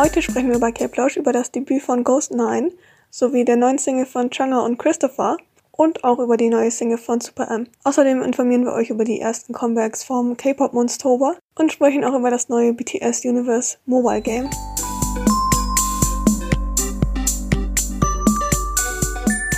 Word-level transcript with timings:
Heute 0.00 0.22
sprechen 0.22 0.48
wir 0.48 0.58
bei 0.58 0.72
K-Plausch 0.72 1.18
über 1.18 1.30
das 1.30 1.50
Debüt 1.50 1.82
von 1.82 2.04
Ghost 2.04 2.32
9 2.32 2.72
sowie 3.10 3.44
der 3.44 3.56
neuen 3.56 3.76
Single 3.76 4.06
von 4.06 4.30
Changa 4.30 4.60
und 4.60 4.78
Christopher 4.78 5.36
und 5.72 6.04
auch 6.04 6.18
über 6.20 6.38
die 6.38 6.48
neue 6.48 6.70
Single 6.70 6.96
von 6.96 7.20
Super 7.20 7.50
M. 7.50 7.66
Außerdem 7.84 8.22
informieren 8.22 8.64
wir 8.64 8.72
euch 8.72 8.88
über 8.88 9.04
die 9.04 9.20
ersten 9.20 9.52
Comebacks 9.52 10.02
vom 10.02 10.38
K-Pop 10.38 10.72
Monstober 10.72 11.36
und 11.54 11.70
sprechen 11.70 12.02
auch 12.02 12.18
über 12.18 12.30
das 12.30 12.48
neue 12.48 12.72
BTS 12.72 13.26
Universe 13.26 13.76
Mobile 13.84 14.22
Game. 14.22 14.48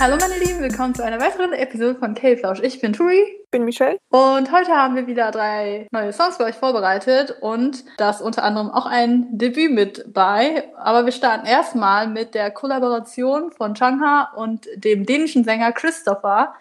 Hallo 0.03 0.17
meine 0.19 0.37
Lieben, 0.37 0.59
willkommen 0.59 0.93
zu 0.93 1.01
einer 1.01 1.21
weiteren 1.21 1.53
Episode 1.53 1.95
von 1.95 2.13
K-Flausch. 2.13 2.59
Ich 2.59 2.81
bin 2.81 2.91
Turi. 2.91 3.21
Ich 3.21 3.49
bin 3.51 3.63
Michelle. 3.63 3.97
Und 4.09 4.51
heute 4.51 4.73
haben 4.73 4.97
wir 4.97 5.07
wieder 5.07 5.31
drei 5.31 5.87
neue 5.93 6.11
Songs 6.11 6.35
für 6.35 6.43
euch 6.43 6.55
vorbereitet 6.55 7.37
und 7.39 7.85
das 7.95 8.21
unter 8.21 8.43
anderem 8.43 8.69
auch 8.69 8.85
ein 8.85 9.29
Debüt 9.31 9.71
mit 9.71 10.13
bei. 10.13 10.69
Aber 10.75 11.05
wir 11.05 11.13
starten 11.13 11.45
erstmal 11.45 12.09
mit 12.09 12.35
der 12.35 12.51
Kollaboration 12.51 13.53
von 13.53 13.75
Changha 13.75 14.33
und 14.35 14.67
dem 14.75 15.05
dänischen 15.05 15.45
Sänger 15.45 15.71
Christopher. 15.71 16.53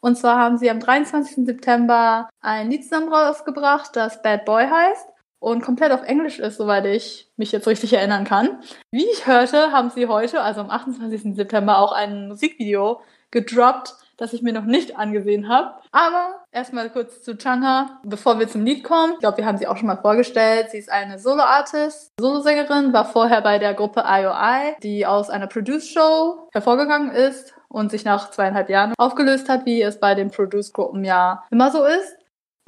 Und 0.00 0.18
zwar 0.18 0.38
haben 0.38 0.58
sie 0.58 0.68
am 0.68 0.78
23. 0.78 1.46
September 1.46 2.28
ein 2.42 2.68
Lied 2.68 2.84
zusammen 2.84 3.10
rausgebracht, 3.10 3.96
das 3.96 4.20
Bad 4.20 4.44
Boy 4.44 4.66
heißt 4.66 5.08
und 5.40 5.62
komplett 5.62 5.90
auf 5.90 6.02
Englisch 6.02 6.38
ist, 6.38 6.58
soweit 6.58 6.84
ich 6.86 7.28
mich 7.36 7.50
jetzt 7.50 7.66
richtig 7.66 7.94
erinnern 7.94 8.24
kann. 8.24 8.60
Wie 8.90 9.06
ich 9.06 9.26
hörte, 9.26 9.72
haben 9.72 9.90
sie 9.90 10.06
heute, 10.06 10.42
also 10.42 10.60
am 10.60 10.70
28. 10.70 11.34
September, 11.34 11.78
auch 11.78 11.92
ein 11.92 12.28
Musikvideo 12.28 13.00
gedroppt, 13.30 13.94
das 14.18 14.34
ich 14.34 14.42
mir 14.42 14.52
noch 14.52 14.66
nicht 14.66 14.98
angesehen 14.98 15.48
habe. 15.48 15.74
Aber 15.92 16.44
erstmal 16.52 16.90
kurz 16.90 17.22
zu 17.22 17.38
Changha, 17.38 18.00
bevor 18.04 18.38
wir 18.38 18.48
zum 18.48 18.66
Lied 18.66 18.84
kommen. 18.84 19.14
Ich 19.14 19.20
glaube, 19.20 19.38
wir 19.38 19.46
haben 19.46 19.56
sie 19.56 19.66
auch 19.66 19.78
schon 19.78 19.86
mal 19.86 19.96
vorgestellt. 19.96 20.70
Sie 20.70 20.78
ist 20.78 20.92
eine 20.92 21.18
Solo-Artist, 21.18 22.12
Solosängerin, 22.20 22.92
war 22.92 23.06
vorher 23.06 23.40
bei 23.40 23.58
der 23.58 23.72
Gruppe 23.72 24.04
IOI, 24.06 24.76
die 24.82 25.06
aus 25.06 25.30
einer 25.30 25.46
Produce-Show 25.46 26.48
hervorgegangen 26.52 27.12
ist 27.12 27.54
und 27.68 27.90
sich 27.90 28.04
nach 28.04 28.30
zweieinhalb 28.30 28.68
Jahren 28.68 28.92
aufgelöst 28.98 29.48
hat, 29.48 29.64
wie 29.64 29.80
es 29.80 29.98
bei 29.98 30.14
den 30.14 30.30
Produce-Gruppen 30.30 31.02
ja 31.02 31.44
immer 31.50 31.70
so 31.70 31.84
ist. 31.84 32.19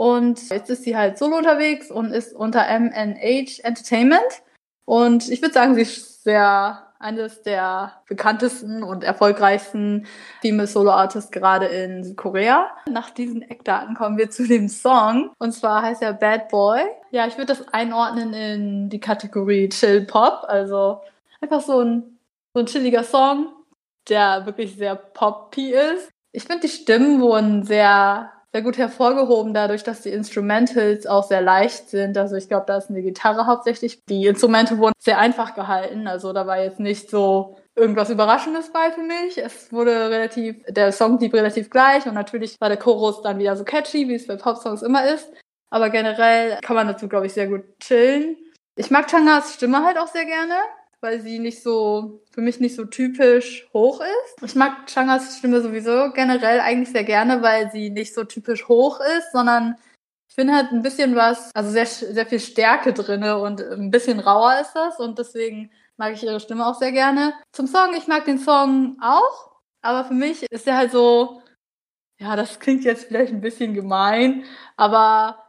Und 0.02 0.50
jetzt 0.50 0.68
ist 0.68 0.82
sie 0.82 0.96
halt 0.96 1.16
solo 1.16 1.36
unterwegs 1.36 1.88
und 1.88 2.10
ist 2.10 2.34
unter 2.34 2.62
MNH 2.62 3.60
Entertainment. 3.62 4.42
Und 4.84 5.30
ich 5.30 5.40
würde 5.42 5.54
sagen, 5.54 5.76
sie 5.76 5.82
ist 5.82 6.24
sehr 6.24 6.88
eines 6.98 7.42
der 7.42 7.92
bekanntesten 8.08 8.82
und 8.82 9.04
erfolgreichsten 9.04 10.08
Female 10.40 10.66
Solo 10.66 10.90
Artists 10.90 11.30
gerade 11.30 11.66
in 11.66 12.02
Südkorea. 12.02 12.68
Nach 12.90 13.10
diesen 13.10 13.42
Eckdaten 13.42 13.94
kommen 13.94 14.18
wir 14.18 14.28
zu 14.28 14.44
dem 14.44 14.68
Song. 14.68 15.30
Und 15.38 15.52
zwar 15.52 15.82
heißt 15.82 16.02
er 16.02 16.14
Bad 16.14 16.48
Boy. 16.48 16.80
Ja, 17.12 17.28
ich 17.28 17.38
würde 17.38 17.54
das 17.54 17.68
einordnen 17.72 18.34
in 18.34 18.88
die 18.88 18.98
Kategorie 18.98 19.68
Chill 19.68 20.04
Pop. 20.04 20.46
Also 20.48 21.00
einfach 21.40 21.60
so 21.60 21.78
ein, 21.78 22.18
so 22.54 22.60
ein 22.62 22.66
chilliger 22.66 23.04
Song, 23.04 23.52
der 24.08 24.46
wirklich 24.46 24.74
sehr 24.74 24.96
poppy 24.96 25.74
ist. 25.74 26.10
Ich 26.32 26.42
finde, 26.42 26.62
die 26.62 26.72
Stimmen 26.72 27.20
wurden 27.20 27.62
sehr 27.62 28.32
sehr 28.52 28.62
gut 28.62 28.76
hervorgehoben, 28.76 29.54
dadurch, 29.54 29.82
dass 29.82 30.02
die 30.02 30.10
Instrumentals 30.10 31.06
auch 31.06 31.24
sehr 31.24 31.40
leicht 31.40 31.88
sind. 31.88 32.18
Also 32.18 32.36
ich 32.36 32.48
glaube, 32.48 32.66
da 32.66 32.76
ist 32.76 32.90
eine 32.90 33.02
Gitarre 33.02 33.46
hauptsächlich. 33.46 34.04
Die 34.04 34.26
Instrumente 34.26 34.76
wurden 34.78 34.92
sehr 34.98 35.18
einfach 35.18 35.54
gehalten. 35.54 36.06
Also 36.06 36.34
da 36.34 36.46
war 36.46 36.60
jetzt 36.62 36.78
nicht 36.78 37.08
so 37.08 37.56
irgendwas 37.74 38.10
Überraschendes 38.10 38.70
bei 38.70 38.90
für 38.90 39.02
mich. 39.02 39.38
Es 39.38 39.72
wurde 39.72 40.10
relativ, 40.10 40.62
der 40.68 40.92
Song 40.92 41.18
blieb 41.18 41.32
relativ 41.32 41.70
gleich 41.70 42.06
und 42.06 42.14
natürlich 42.14 42.60
war 42.60 42.68
der 42.68 42.78
Chorus 42.78 43.22
dann 43.22 43.38
wieder 43.38 43.56
so 43.56 43.64
catchy, 43.64 44.08
wie 44.08 44.14
es 44.14 44.26
bei 44.26 44.36
Popsongs 44.36 44.82
immer 44.82 45.06
ist. 45.06 45.32
Aber 45.70 45.88
generell 45.88 46.58
kann 46.60 46.76
man 46.76 46.86
dazu, 46.86 47.08
glaube 47.08 47.26
ich, 47.26 47.32
sehr 47.32 47.46
gut 47.46 47.64
chillen. 47.80 48.36
Ich 48.76 48.90
mag 48.90 49.08
Changas 49.08 49.54
Stimme 49.54 49.82
halt 49.82 49.96
auch 49.96 50.08
sehr 50.08 50.26
gerne 50.26 50.54
weil 51.02 51.20
sie 51.20 51.40
nicht 51.40 51.62
so, 51.62 52.22
für 52.30 52.40
mich 52.40 52.60
nicht 52.60 52.76
so 52.76 52.84
typisch 52.84 53.68
hoch 53.74 54.00
ist. 54.00 54.44
Ich 54.44 54.54
mag 54.54 54.86
Changas 54.86 55.38
Stimme 55.38 55.60
sowieso 55.60 56.12
generell 56.12 56.60
eigentlich 56.60 56.92
sehr 56.92 57.04
gerne, 57.04 57.42
weil 57.42 57.70
sie 57.72 57.90
nicht 57.90 58.14
so 58.14 58.24
typisch 58.24 58.68
hoch 58.68 59.00
ist, 59.18 59.32
sondern 59.32 59.76
ich 60.28 60.36
finde 60.36 60.54
halt 60.54 60.70
ein 60.70 60.82
bisschen 60.82 61.16
was, 61.16 61.50
also 61.54 61.70
sehr, 61.70 61.86
sehr 61.86 62.24
viel 62.24 62.40
Stärke 62.40 62.92
drinne 62.92 63.38
und 63.38 63.60
ein 63.60 63.90
bisschen 63.90 64.20
rauer 64.20 64.60
ist 64.60 64.72
das 64.74 64.98
und 64.98 65.18
deswegen 65.18 65.70
mag 65.96 66.14
ich 66.14 66.22
ihre 66.22 66.40
Stimme 66.40 66.66
auch 66.66 66.76
sehr 66.78 66.92
gerne. 66.92 67.34
Zum 67.52 67.66
Song, 67.66 67.94
ich 67.96 68.06
mag 68.06 68.24
den 68.24 68.38
Song 68.38 68.96
auch, 69.02 69.50
aber 69.82 70.04
für 70.04 70.14
mich 70.14 70.44
ist 70.50 70.66
der 70.66 70.76
halt 70.76 70.92
so, 70.92 71.42
ja, 72.18 72.36
das 72.36 72.60
klingt 72.60 72.84
jetzt 72.84 73.06
vielleicht 73.06 73.32
ein 73.32 73.40
bisschen 73.40 73.74
gemein, 73.74 74.44
aber 74.76 75.44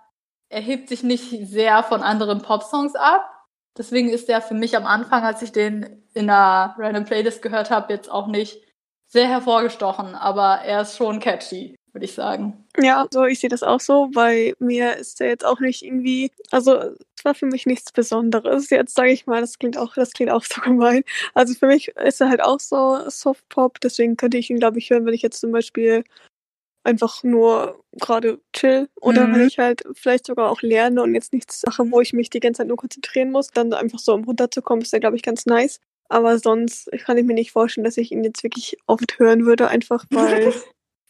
er 0.50 0.62
hebt 0.62 0.90
sich 0.90 1.04
nicht 1.04 1.48
sehr 1.48 1.84
von 1.84 2.02
anderen 2.02 2.42
Popsongs 2.42 2.96
ab. 2.96 3.33
Deswegen 3.78 4.10
ist 4.10 4.30
der 4.30 4.42
für 4.42 4.54
mich 4.54 4.78
am 4.78 4.86
Anfang, 4.86 5.24
als 5.24 5.42
ich 5.42 5.52
den 5.52 6.04
in 6.14 6.30
einer 6.30 6.76
Random 6.78 7.06
Playlist 7.06 7.42
gehört 7.42 7.72
habe, 7.72 7.92
jetzt 7.92 8.10
auch 8.10 8.28
nicht 8.28 8.62
sehr 9.08 9.28
hervorgestochen, 9.28 10.16
aber 10.16 10.62
er 10.64 10.82
ist 10.82 10.98
schon 10.98 11.20
catchy, 11.20 11.76
würde 11.92 12.06
ich 12.06 12.14
sagen. 12.14 12.66
Ja, 12.78 13.06
so 13.12 13.26
ich 13.26 13.40
sehe 13.40 13.50
das 13.50 13.62
auch 13.62 13.80
so. 13.80 14.10
Bei 14.14 14.54
mir 14.60 14.98
ist 14.98 15.20
der 15.20 15.28
jetzt 15.28 15.46
auch 15.46 15.60
nicht 15.60 15.84
irgendwie, 15.84 16.32
also 16.50 16.76
es 16.76 17.24
war 17.24 17.36
für 17.36 17.46
mich 17.46 17.66
nichts 17.66 17.92
Besonderes. 17.92 18.70
Jetzt 18.72 18.96
sage 18.96 19.12
ich 19.12 19.28
mal, 19.28 19.42
das 19.42 19.60
klingt 19.60 19.78
auch, 19.78 19.94
das 19.94 20.14
klingt 20.14 20.32
auch 20.32 20.44
so 20.44 20.62
gemein. 20.62 21.04
Also 21.34 21.54
für 21.54 21.68
mich 21.68 21.90
ist 21.90 22.22
er 22.22 22.30
halt 22.30 22.44
auch 22.44 22.60
so 22.60 23.08
Soft 23.10 23.48
Pop, 23.50 23.80
deswegen 23.82 24.18
könnte 24.18 24.38
ich 24.38 24.50
ihn, 24.50 24.60
glaube 24.60 24.80
ich, 24.80 24.90
hören, 24.90 25.06
wenn 25.06 25.14
ich 25.14 25.22
jetzt 25.22 25.40
zum 25.40 25.52
Beispiel 25.52 26.04
einfach 26.84 27.24
nur 27.24 27.84
gerade 27.94 28.40
chill 28.52 28.90
oder 29.00 29.28
mhm. 29.28 29.36
wenn 29.36 29.48
ich 29.48 29.60
halt 29.60 29.84
vielleicht 29.94 30.26
sogar 30.26 30.52
auch 30.52 30.62
lerne 30.62 31.02
und 31.02 31.16
jetzt 31.16 31.34
nichts 31.34 31.64
mache, 31.66 31.90
wo 31.92 32.02
ich 32.02 32.14
mich 32.14 32.30
die 32.30 32.40
ganze 32.40 32.60
Zeit 32.60 32.68
nur 32.68 32.78
konzentrieren 32.78 33.32
muss, 33.32 33.48
dann 33.48 33.74
einfach 33.74 34.00
so 34.00 34.14
um 34.14 34.26
runterzukommen, 34.26 34.84
ist 34.84 34.94
ja, 34.94 35.00
glaube 35.00 35.16
ich, 35.16 35.24
ganz 35.24 35.46
nice. 35.46 35.80
Aber 36.10 36.38
sonst 36.38 36.92
kann 37.06 37.18
ich 37.18 37.26
mir 37.26 37.34
nicht 37.34 37.52
vorstellen, 37.52 37.86
dass 37.86 37.98
ich 37.98 38.12
ihn 38.12 38.24
jetzt 38.24 38.44
wirklich 38.44 38.78
oft 38.86 39.18
hören 39.18 39.46
würde, 39.46 39.70
einfach 39.70 40.06
weil, 40.10 40.54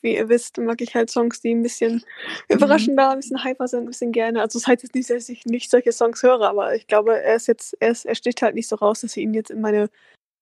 wie 0.01 0.16
ihr 0.16 0.29
wisst, 0.29 0.57
mag 0.59 0.79
ich 0.81 0.94
halt 0.94 1.09
Songs, 1.09 1.41
die 1.41 1.53
ein 1.53 1.63
bisschen 1.63 1.95
mhm. 1.95 2.56
überraschender, 2.56 3.09
ein 3.09 3.19
bisschen 3.19 3.44
hyper 3.44 3.67
sind, 3.67 3.81
ein 3.81 3.88
bisschen 3.88 4.12
gerne. 4.12 4.41
Also 4.41 4.57
es 4.57 4.63
das 4.63 4.72
heißt 4.72 4.83
jetzt 4.83 4.95
nicht, 4.95 5.09
dass 5.09 5.29
ich 5.29 5.45
nicht 5.45 5.72
solche 5.72 5.91
Songs 5.91 6.22
höre, 6.22 6.41
aber 6.41 6.75
ich 6.75 6.88
glaube, 6.88 7.19
er 7.19 7.35
ist 7.35 7.47
jetzt, 7.47 7.75
er, 7.79 7.89
ist, 7.91 8.06
er 8.06 8.16
sticht 8.16 8.41
halt 8.44 8.53
nicht 8.53 8.67
so 8.67 8.75
raus, 8.75 9.01
dass 9.01 9.17
ich 9.17 9.23
ihn 9.23 9.33
jetzt 9.33 9.50
in 9.50 9.62
meine 9.62 9.89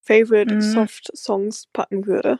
Favorite 0.02 0.56
mhm. 0.56 0.62
Soft 0.62 1.16
Songs 1.16 1.68
packen 1.72 2.06
würde 2.06 2.40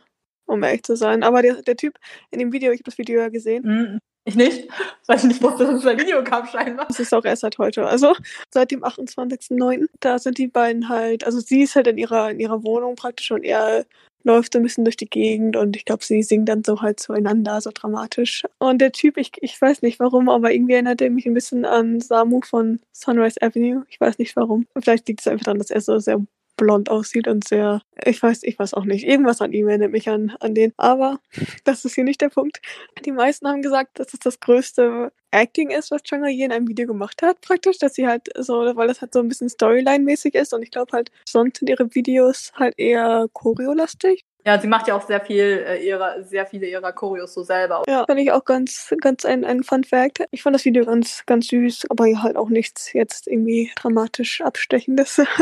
um 0.52 0.62
ehrlich 0.62 0.82
zu 0.82 0.96
sein. 0.96 1.22
Aber 1.22 1.42
der, 1.42 1.62
der 1.62 1.76
Typ 1.76 1.98
in 2.30 2.38
dem 2.38 2.52
Video, 2.52 2.72
ich 2.72 2.78
habe 2.78 2.84
das 2.84 2.98
Video 2.98 3.20
ja 3.20 3.28
gesehen. 3.28 3.64
Mhm. 3.64 3.98
Ich 4.24 4.36
nicht, 4.36 4.68
weil 5.06 5.16
ich 5.16 5.24
nicht 5.24 5.42
wusste, 5.42 5.66
dass 5.66 5.80
es 5.80 5.86
ein 5.86 5.98
Video 5.98 6.22
gab 6.22 6.48
scheinbar. 6.48 6.86
Das 6.86 7.00
ist 7.00 7.12
auch 7.12 7.24
erst 7.24 7.42
seit 7.42 7.58
heute. 7.58 7.86
Also 7.86 8.14
seit 8.50 8.70
dem 8.70 8.84
28.09. 8.84 9.86
Da 9.98 10.18
sind 10.18 10.38
die 10.38 10.46
beiden 10.46 10.88
halt, 10.88 11.24
also 11.24 11.40
sie 11.40 11.62
ist 11.62 11.74
halt 11.74 11.88
in 11.88 11.98
ihrer, 11.98 12.30
in 12.30 12.38
ihrer 12.38 12.62
Wohnung 12.62 12.94
praktisch 12.94 13.32
und 13.32 13.42
er 13.42 13.84
läuft 14.24 14.52
so 14.52 14.60
ein 14.60 14.62
bisschen 14.62 14.84
durch 14.84 14.96
die 14.96 15.10
Gegend 15.10 15.56
und 15.56 15.76
ich 15.76 15.84
glaube, 15.84 16.04
sie 16.04 16.22
singen 16.22 16.46
dann 16.46 16.62
so 16.62 16.80
halt 16.80 17.00
zueinander, 17.00 17.60
so 17.60 17.70
dramatisch. 17.74 18.44
Und 18.58 18.78
der 18.80 18.92
Typ, 18.92 19.16
ich, 19.16 19.32
ich 19.40 19.60
weiß 19.60 19.82
nicht 19.82 19.98
warum, 19.98 20.28
aber 20.28 20.52
irgendwie 20.52 20.74
erinnert 20.74 21.00
er 21.00 21.10
mich 21.10 21.26
ein 21.26 21.34
bisschen 21.34 21.64
an 21.64 22.00
Samu 22.00 22.40
von 22.42 22.78
Sunrise 22.92 23.42
Avenue. 23.42 23.84
Ich 23.88 24.00
weiß 24.00 24.18
nicht 24.18 24.36
warum. 24.36 24.66
Vielleicht 24.80 25.08
liegt 25.08 25.20
es 25.20 25.26
einfach 25.26 25.44
daran, 25.44 25.58
dass 25.58 25.70
er 25.70 25.80
so 25.80 25.98
sehr 25.98 26.20
blond 26.62 26.90
aussieht 26.90 27.26
und 27.28 27.46
sehr, 27.46 27.82
ich 28.04 28.22
weiß, 28.22 28.44
ich 28.44 28.58
weiß 28.58 28.74
auch 28.74 28.84
nicht, 28.84 29.06
irgendwas 29.06 29.40
an 29.40 29.52
ihm 29.52 29.68
erinnert 29.68 29.90
mich 29.90 30.08
an, 30.08 30.34
an 30.40 30.54
den. 30.54 30.72
Aber 30.76 31.18
das 31.64 31.84
ist 31.84 31.94
hier 31.94 32.04
nicht 32.04 32.20
der 32.20 32.28
Punkt. 32.28 32.60
Die 33.04 33.12
meisten 33.12 33.48
haben 33.48 33.62
gesagt, 33.62 33.98
dass 33.98 34.14
es 34.14 34.20
das 34.20 34.40
größte 34.40 35.12
Acting 35.32 35.70
ist, 35.70 35.90
was 35.90 36.02
Changa 36.02 36.28
je 36.28 36.44
in 36.44 36.52
einem 36.52 36.68
Video 36.68 36.86
gemacht 36.86 37.22
hat, 37.22 37.40
praktisch, 37.40 37.78
dass 37.78 37.94
sie 37.94 38.06
halt 38.06 38.28
so, 38.38 38.76
weil 38.76 38.88
das 38.88 39.00
halt 39.00 39.12
so 39.12 39.20
ein 39.20 39.28
bisschen 39.28 39.48
Storyline-mäßig 39.48 40.34
ist 40.34 40.54
und 40.54 40.62
ich 40.62 40.70
glaube 40.70 40.92
halt, 40.92 41.10
sonst 41.26 41.58
sind 41.58 41.70
ihre 41.70 41.94
Videos 41.94 42.52
halt 42.54 42.74
eher 42.78 43.26
choreolastig. 43.32 44.24
Ja, 44.44 44.60
sie 44.60 44.66
macht 44.66 44.88
ja 44.88 44.96
auch 44.96 45.06
sehr 45.06 45.20
viel 45.20 45.64
äh, 45.66 45.86
ihrer, 45.86 46.24
sehr 46.24 46.46
viele 46.46 46.66
ihrer 46.66 46.92
Choreos 46.92 47.32
so 47.32 47.44
selber. 47.44 47.84
Ja, 47.86 48.04
fand 48.06 48.18
ich 48.18 48.32
auch 48.32 48.44
ganz, 48.44 48.92
ganz 49.00 49.24
ein, 49.24 49.44
ein 49.44 49.62
Fun 49.62 49.84
Fact. 49.84 50.24
Ich 50.32 50.42
fand 50.42 50.54
das 50.54 50.64
Video 50.64 50.84
ganz, 50.84 51.24
ganz 51.26 51.46
süß, 51.46 51.86
aber 51.90 52.06
halt 52.22 52.36
auch 52.36 52.48
nichts 52.48 52.92
jetzt 52.92 53.28
irgendwie 53.28 53.70
dramatisch 53.76 54.40
Abstechendes. 54.40 55.22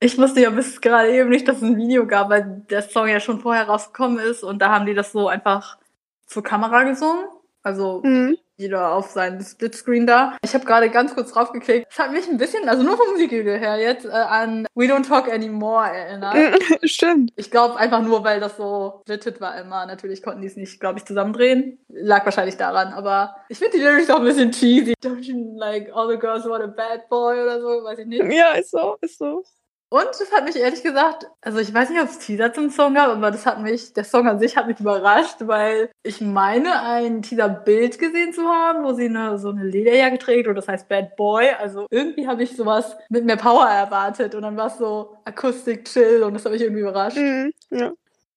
Ich 0.00 0.16
wusste 0.16 0.40
ja 0.40 0.50
bis 0.50 0.80
gerade 0.80 1.12
eben 1.12 1.28
nicht, 1.28 1.48
dass 1.48 1.56
es 1.56 1.62
ein 1.62 1.76
Video 1.76 2.06
gab, 2.06 2.30
weil 2.30 2.62
der 2.70 2.82
Song 2.82 3.08
ja 3.08 3.18
schon 3.18 3.40
vorher 3.40 3.68
rausgekommen 3.68 4.20
ist 4.20 4.44
und 4.44 4.60
da 4.60 4.70
haben 4.70 4.86
die 4.86 4.94
das 4.94 5.10
so 5.10 5.28
einfach 5.28 5.78
zur 6.26 6.44
Kamera 6.44 6.84
gesungen. 6.84 7.24
Also 7.62 8.00
mhm. 8.04 8.38
jeder 8.56 8.92
auf 8.92 9.10
seinem 9.10 9.42
Splitscreen 9.42 10.06
da. 10.06 10.36
Ich 10.42 10.54
habe 10.54 10.64
gerade 10.64 10.88
ganz 10.88 11.14
kurz 11.16 11.32
draufgeklickt. 11.32 11.88
Es 11.90 11.98
hat 11.98 12.12
mich 12.12 12.28
ein 12.28 12.38
bisschen, 12.38 12.68
also 12.68 12.84
nur 12.84 12.96
vom 12.96 13.08
Musikvideo 13.10 13.56
her 13.56 13.76
jetzt, 13.76 14.06
äh, 14.06 14.10
an 14.10 14.66
We 14.76 14.84
Don't 14.84 15.06
Talk 15.06 15.28
Anymore 15.28 15.88
erinnert. 15.88 16.62
Stimmt. 16.84 17.32
Ich 17.34 17.50
glaube 17.50 17.76
einfach 17.76 18.00
nur, 18.00 18.22
weil 18.22 18.38
das 18.38 18.56
so 18.56 19.00
splittet 19.02 19.40
war 19.40 19.60
immer. 19.60 19.84
Natürlich 19.84 20.22
konnten 20.22 20.42
die 20.42 20.46
es 20.46 20.56
nicht, 20.56 20.78
glaube 20.78 21.00
ich, 21.00 21.04
zusammendrehen. 21.04 21.78
Lag 21.88 22.24
wahrscheinlich 22.24 22.56
daran, 22.56 22.92
aber 22.92 23.34
ich 23.48 23.58
finde 23.58 23.76
die 23.76 23.82
Lyrics 23.82 24.08
auch 24.10 24.20
ein 24.20 24.24
bisschen 24.24 24.52
cheesy. 24.52 24.94
Don't 25.04 25.22
you 25.22 25.58
like 25.58 25.90
all 25.92 26.08
the 26.08 26.18
girls 26.18 26.44
want 26.48 26.62
a 26.62 26.68
bad 26.68 27.08
boy 27.08 27.42
oder 27.42 27.60
so, 27.60 27.66
weiß 27.66 27.98
ich 27.98 28.06
nicht. 28.06 28.22
Ja, 28.32 28.52
ist 28.52 28.70
so, 28.70 28.96
ist 29.00 29.18
so. 29.18 29.42
Und 29.90 30.04
das 30.10 30.30
hat 30.32 30.44
mich 30.44 30.56
ehrlich 30.56 30.82
gesagt, 30.82 31.26
also 31.40 31.58
ich 31.58 31.72
weiß 31.72 31.88
nicht, 31.88 32.02
ob 32.02 32.08
es 32.10 32.18
Teaser 32.18 32.52
zum 32.52 32.68
Song 32.68 32.92
gab, 32.94 33.08
aber 33.08 33.30
das 33.30 33.46
hat 33.46 33.62
mich, 33.62 33.94
der 33.94 34.04
Song 34.04 34.28
an 34.28 34.38
sich 34.38 34.54
hat 34.56 34.66
mich 34.66 34.78
überrascht, 34.80 35.36
weil 35.40 35.88
ich 36.02 36.20
meine, 36.20 36.82
ein 36.82 37.22
Teaser-Bild 37.22 37.98
gesehen 37.98 38.34
zu 38.34 38.42
haben, 38.42 38.84
wo 38.84 38.92
sie 38.92 39.06
eine, 39.06 39.38
so 39.38 39.48
eine 39.48 39.64
Lederjacke 39.64 40.18
trägt 40.18 40.46
und 40.46 40.56
das 40.56 40.68
heißt 40.68 40.88
Bad 40.90 41.16
Boy. 41.16 41.48
Also 41.58 41.86
irgendwie 41.90 42.28
habe 42.28 42.42
ich 42.42 42.54
sowas 42.54 42.98
mit 43.08 43.24
mehr 43.24 43.36
Power 43.38 43.66
erwartet 43.66 44.34
und 44.34 44.42
dann 44.42 44.58
war 44.58 44.66
es 44.66 44.76
so 44.76 45.16
Akustik, 45.24 45.86
Chill 45.86 46.22
und 46.22 46.34
das 46.34 46.44
habe 46.44 46.56
ich 46.56 46.62
irgendwie 46.62 46.82
überrascht. 46.82 47.16
Mhm, 47.16 47.52
ja. 47.70 47.92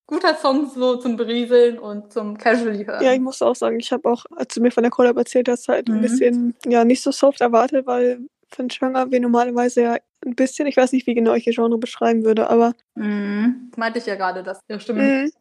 Guter 0.08 0.36
Song 0.36 0.70
so 0.70 0.98
zum 0.98 1.18
Berieseln 1.18 1.80
und 1.80 2.14
zum 2.14 2.38
Casually 2.38 2.86
hören. 2.86 3.04
Ja, 3.04 3.14
ich 3.14 3.20
muss 3.22 3.42
auch 3.42 3.56
sagen, 3.56 3.78
ich 3.80 3.92
habe 3.92 4.10
auch, 4.10 4.26
als 4.36 4.54
du 4.54 4.62
mir 4.62 4.72
von 4.72 4.84
der 4.84 4.92
Collab 4.92 5.18
erzählt 5.18 5.50
hast, 5.50 5.68
halt 5.68 5.90
Mhm. 5.90 5.96
ein 5.96 6.02
bisschen, 6.02 6.56
ja, 6.66 6.86
nicht 6.86 7.02
so 7.04 7.12
soft 7.12 7.42
erwartet, 7.42 7.86
weil 7.88 8.20
von 8.50 8.70
Schwanger 8.70 9.12
wir 9.12 9.20
normalerweise 9.20 9.82
ja 9.82 9.98
ein 10.26 10.36
bisschen, 10.36 10.68
ich 10.68 10.78
weiß 10.78 10.92
nicht, 10.92 11.08
wie 11.08 11.14
genau 11.16 11.34
ich 11.34 11.48
ihr 11.48 11.54
Genre 11.54 11.78
beschreiben 11.78 12.24
würde, 12.26 12.50
aber 12.50 12.74
Mhm. 12.96 13.70
Das 13.72 13.78
meinte 13.78 14.00
ich 14.00 14.06
ja 14.06 14.16
gerade, 14.16 14.44
dass 14.44 14.60
ihre 14.68 14.80
Stimme 14.80 15.04
mhm, 15.04 15.32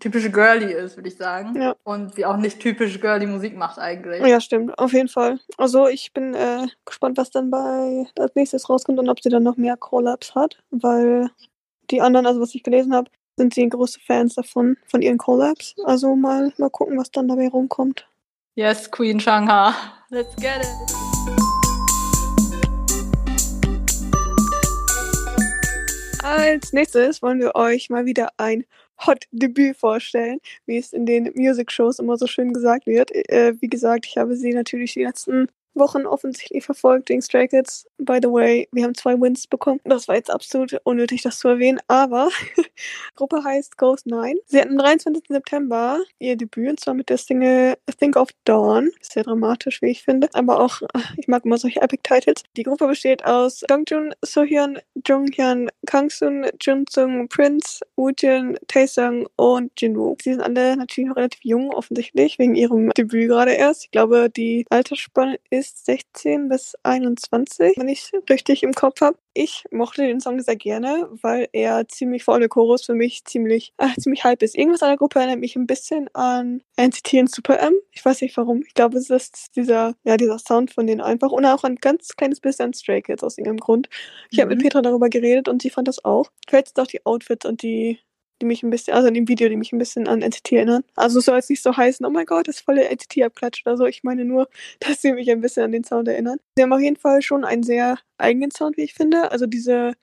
typisch 0.00 0.30
girly 0.32 0.72
ist, 0.72 0.96
würde 0.96 1.08
ich 1.08 1.16
sagen. 1.16 1.60
Ja. 1.60 1.74
Und 1.84 2.16
wie 2.16 2.24
auch 2.24 2.36
nicht 2.36 2.60
typisch 2.60 3.00
girly 3.00 3.26
Musik 3.26 3.56
macht 3.56 3.78
eigentlich. 3.78 4.24
ja, 4.26 4.40
stimmt, 4.40 4.78
auf 4.78 4.92
jeden 4.92 5.08
Fall. 5.08 5.38
Also 5.56 5.86
ich 5.88 6.12
bin 6.12 6.34
äh, 6.34 6.66
gespannt, 6.84 7.18
was 7.18 7.30
dann 7.30 7.50
bei 7.50 8.06
als 8.18 8.34
nächstes 8.34 8.68
rauskommt 8.68 8.98
und 8.98 9.08
ob 9.08 9.22
sie 9.22 9.28
dann 9.28 9.42
noch 9.42 9.56
mehr 9.56 9.76
Collabs 9.76 10.34
hat, 10.34 10.58
weil 10.70 11.30
die 11.90 12.00
anderen, 12.00 12.26
also 12.26 12.40
was 12.40 12.54
ich 12.54 12.62
gelesen 12.62 12.94
habe, 12.94 13.10
sind 13.38 13.54
sie 13.54 13.68
große 13.68 14.00
Fans 14.00 14.34
davon, 14.34 14.76
von 14.86 15.02
ihren 15.02 15.18
Collabs. 15.18 15.74
Also 15.84 16.16
mal, 16.16 16.52
mal 16.56 16.70
gucken, 16.70 16.98
was 16.98 17.10
dann 17.10 17.28
dabei 17.28 17.48
rumkommt. 17.48 18.08
Yes, 18.54 18.90
Queen 18.90 19.20
Shangha. 19.20 19.74
Let's 20.08 20.34
get 20.36 20.62
it. 20.62 21.05
Als 26.28 26.72
nächstes 26.72 27.22
wollen 27.22 27.38
wir 27.38 27.54
euch 27.54 27.88
mal 27.88 28.04
wieder 28.04 28.30
ein 28.36 28.64
Hot-Debüt 29.06 29.76
vorstellen, 29.76 30.40
wie 30.66 30.76
es 30.76 30.92
in 30.92 31.06
den 31.06 31.30
Music-Shows 31.36 32.00
immer 32.00 32.16
so 32.16 32.26
schön 32.26 32.52
gesagt 32.52 32.88
wird. 32.88 33.12
Äh, 33.30 33.54
wie 33.60 33.68
gesagt, 33.68 34.06
ich 34.06 34.18
habe 34.18 34.34
sie 34.34 34.52
natürlich 34.52 34.94
die 34.94 35.04
letzten 35.04 35.46
Wochen 35.76 36.06
offensichtlich 36.06 36.64
verfolgt 36.64 37.08
wegen 37.08 37.22
Stray 37.22 37.48
Kids. 37.48 37.86
By 37.98 38.18
the 38.22 38.28
way, 38.28 38.68
wir 38.72 38.84
haben 38.84 38.94
zwei 38.94 39.20
Wins 39.20 39.46
bekommen. 39.46 39.80
Das 39.84 40.08
war 40.08 40.16
jetzt 40.16 40.30
absolut 40.30 40.76
unnötig, 40.84 41.22
das 41.22 41.38
zu 41.38 41.48
erwähnen, 41.48 41.80
aber 41.88 42.28
Gruppe 43.14 43.44
heißt 43.44 43.78
Ghost 43.78 44.06
9. 44.06 44.34
Sie 44.46 44.60
hatten 44.60 44.72
am 44.72 44.78
23. 44.78 45.24
September 45.28 46.00
ihr 46.18 46.36
Debüt 46.36 46.70
und 46.70 46.80
zwar 46.80 46.94
mit 46.94 47.08
der 47.08 47.18
Single 47.18 47.76
Think 47.98 48.16
of 48.16 48.28
Dawn. 48.44 48.90
Sehr 49.00 49.22
dramatisch, 49.22 49.82
wie 49.82 49.90
ich 49.90 50.02
finde, 50.02 50.28
aber 50.32 50.60
auch, 50.60 50.82
ich 51.16 51.28
mag 51.28 51.44
immer 51.44 51.58
solche 51.58 51.80
Epic-Titles. 51.80 52.42
Die 52.56 52.62
Gruppe 52.62 52.86
besteht 52.86 53.24
aus 53.24 53.60
Dongjun, 53.68 54.14
Sohyun, 54.22 54.78
Jonghyun, 55.06 55.70
Kangsun, 55.86 56.46
Junsung, 56.60 57.28
Prince, 57.28 57.84
Woojin, 57.96 58.58
Taesung 58.68 59.26
und 59.36 59.72
Jinwoo. 59.80 60.16
Sie 60.22 60.32
sind 60.32 60.42
alle 60.42 60.76
natürlich 60.76 61.08
noch 61.08 61.16
relativ 61.16 61.40
jung, 61.44 61.70
offensichtlich, 61.70 62.38
wegen 62.38 62.54
ihrem 62.54 62.90
Debüt 62.90 63.28
gerade 63.28 63.52
erst. 63.52 63.84
Ich 63.84 63.90
glaube, 63.90 64.30
die 64.30 64.66
Altersspanne 64.70 65.38
ist 65.50 65.65
16 65.74 66.48
bis 66.48 66.74
21, 66.82 67.74
wenn 67.76 67.88
ich 67.88 68.00
es 68.12 68.12
richtig 68.30 68.62
im 68.62 68.72
Kopf 68.72 69.00
habe. 69.00 69.18
Ich 69.34 69.64
mochte 69.70 70.02
den 70.06 70.20
Song 70.20 70.40
sehr 70.40 70.56
gerne, 70.56 71.08
weil 71.22 71.48
er 71.52 71.86
ziemlich, 71.88 72.24
der 72.24 72.48
Chorus 72.48 72.84
für 72.86 72.94
mich 72.94 73.24
ziemlich, 73.24 73.72
äh, 73.78 73.88
ziemlich 74.00 74.24
hype 74.24 74.42
ist. 74.42 74.56
Irgendwas 74.56 74.82
an 74.82 74.88
der 74.90 74.96
Gruppe 74.96 75.18
erinnert 75.18 75.40
mich 75.40 75.56
ein 75.56 75.66
bisschen 75.66 76.08
an 76.14 76.62
NCT 76.76 77.14
und 77.20 77.30
Super 77.34 77.58
M. 77.60 77.74
Ich 77.90 78.04
weiß 78.04 78.20
nicht 78.22 78.36
warum. 78.36 78.62
Ich 78.66 78.74
glaube, 78.74 78.96
es 78.98 79.10
ist 79.10 79.54
dieser, 79.56 79.94
ja, 80.04 80.16
dieser 80.16 80.38
Sound 80.38 80.72
von 80.72 80.86
denen 80.86 81.00
einfach. 81.02 81.32
Und 81.32 81.44
auch 81.44 81.64
ein 81.64 81.76
ganz 81.76 82.08
kleines 82.16 82.40
bisschen 82.40 82.66
an 82.66 82.74
Stray 82.74 83.02
Kids 83.02 83.22
aus 83.22 83.36
irgendeinem 83.38 83.58
Grund. 83.60 83.88
Ich 84.30 84.40
habe 84.40 84.50
Mhm. 84.50 84.56
mit 84.56 84.62
Petra 84.64 84.82
darüber 84.82 85.08
geredet 85.08 85.48
und 85.48 85.62
sie 85.62 85.70
fand 85.70 85.88
das 85.88 86.04
auch. 86.04 86.30
Vielleicht 86.48 86.68
sind 86.68 86.80
auch 86.82 86.86
die 86.86 87.04
Outfits 87.04 87.44
und 87.46 87.62
die, 87.62 87.98
die 88.40 88.46
mich 88.46 88.62
ein 88.62 88.70
bisschen, 88.70 88.94
also 88.94 89.08
in 89.08 89.14
dem 89.14 89.28
Video, 89.28 89.48
die 89.48 89.56
mich 89.56 89.72
ein 89.72 89.78
bisschen 89.78 90.08
an 90.08 90.22
NCT 90.22 90.52
erinnern. 90.52 90.82
Also 90.94 91.18
es 91.18 91.24
soll 91.24 91.36
jetzt 91.36 91.50
nicht 91.50 91.62
so 91.62 91.76
heißen, 91.76 92.04
oh 92.04 92.10
mein 92.10 92.26
Gott, 92.26 92.48
das 92.48 92.56
ist 92.56 92.64
voll 92.64 92.76
der 92.76 92.90
NCT-Abklatsch 92.90 93.62
oder 93.66 93.76
so. 93.76 93.86
Ich 93.86 94.04
meine 94.04 94.24
nur, 94.24 94.48
dass 94.80 95.02
sie 95.02 95.12
mich 95.12 95.30
ein 95.30 95.40
bisschen 95.40 95.64
an 95.64 95.72
den 95.72 95.84
Sound 95.84 96.08
erinnern. 96.08 96.38
Sie 96.56 96.62
haben 96.62 96.72
auf 96.72 96.80
jeden 96.80 96.96
Fall 96.96 97.22
schon 97.22 97.44
einen 97.44 97.62
sehr 97.62 97.98
eigenen 98.18 98.50
Sound, 98.50 98.76
wie 98.76 98.82
ich 98.82 98.94
finde. 98.94 99.30
Also 99.30 99.46
diese 99.46 99.94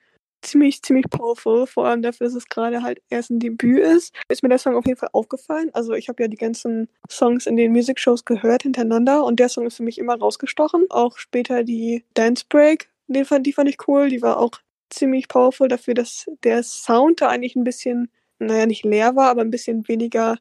ziemlich, 0.44 0.82
ziemlich 0.84 1.10
powerful, 1.10 1.66
vor 1.68 1.88
allem 1.88 2.02
dafür, 2.02 2.28
dass 2.28 2.36
es 2.36 2.50
gerade 2.50 2.84
halt 2.84 3.02
erst 3.10 3.32
ein 3.32 3.40
Debüt 3.40 3.80
ist, 3.80 4.14
ist 4.28 4.44
mir 4.44 4.50
der 4.50 4.58
Song 4.58 4.76
auf 4.76 4.86
jeden 4.86 5.00
Fall 5.00 5.10
aufgefallen. 5.14 5.70
Also 5.74 5.94
ich 5.94 6.10
habe 6.10 6.22
ja 6.22 6.28
die 6.28 6.38
ganzen 6.38 6.90
Songs 7.10 7.48
in 7.48 7.56
den 7.56 7.72
Music-Shows 7.72 8.26
gehört 8.26 8.64
hintereinander 8.64 9.24
und 9.24 9.40
der 9.40 9.50
Song 9.50 9.66
ist 9.66 9.78
für 9.78 9.84
mich 9.84 9.98
immer 9.98 10.18
rausgestochen. 10.18 10.88
Auch 10.90 11.18
später 11.18 11.64
die 11.64 12.04
Dance 12.14 12.44
Break, 12.48 12.90
den 13.08 13.26
fand, 13.26 13.48
die 13.48 13.54
fand 13.54 13.70
ich 13.70 13.78
cool. 13.88 14.10
Die 14.10 14.22
war 14.22 14.38
auch 14.38 14.60
ziemlich 14.90 15.28
powerful 15.28 15.68
dafür, 15.68 15.94
dass 15.94 16.30
der 16.44 16.64
Sound 16.64 17.22
da 17.22 17.30
eigentlich 17.30 17.56
ein 17.56 17.64
bisschen, 17.64 18.10
naja, 18.46 18.66
nicht 18.66 18.86
leer 18.86 19.16
war, 19.16 19.30
aber 19.30 19.42
ein 19.42 19.52
bisschen 19.52 19.88
weniger 19.88 20.38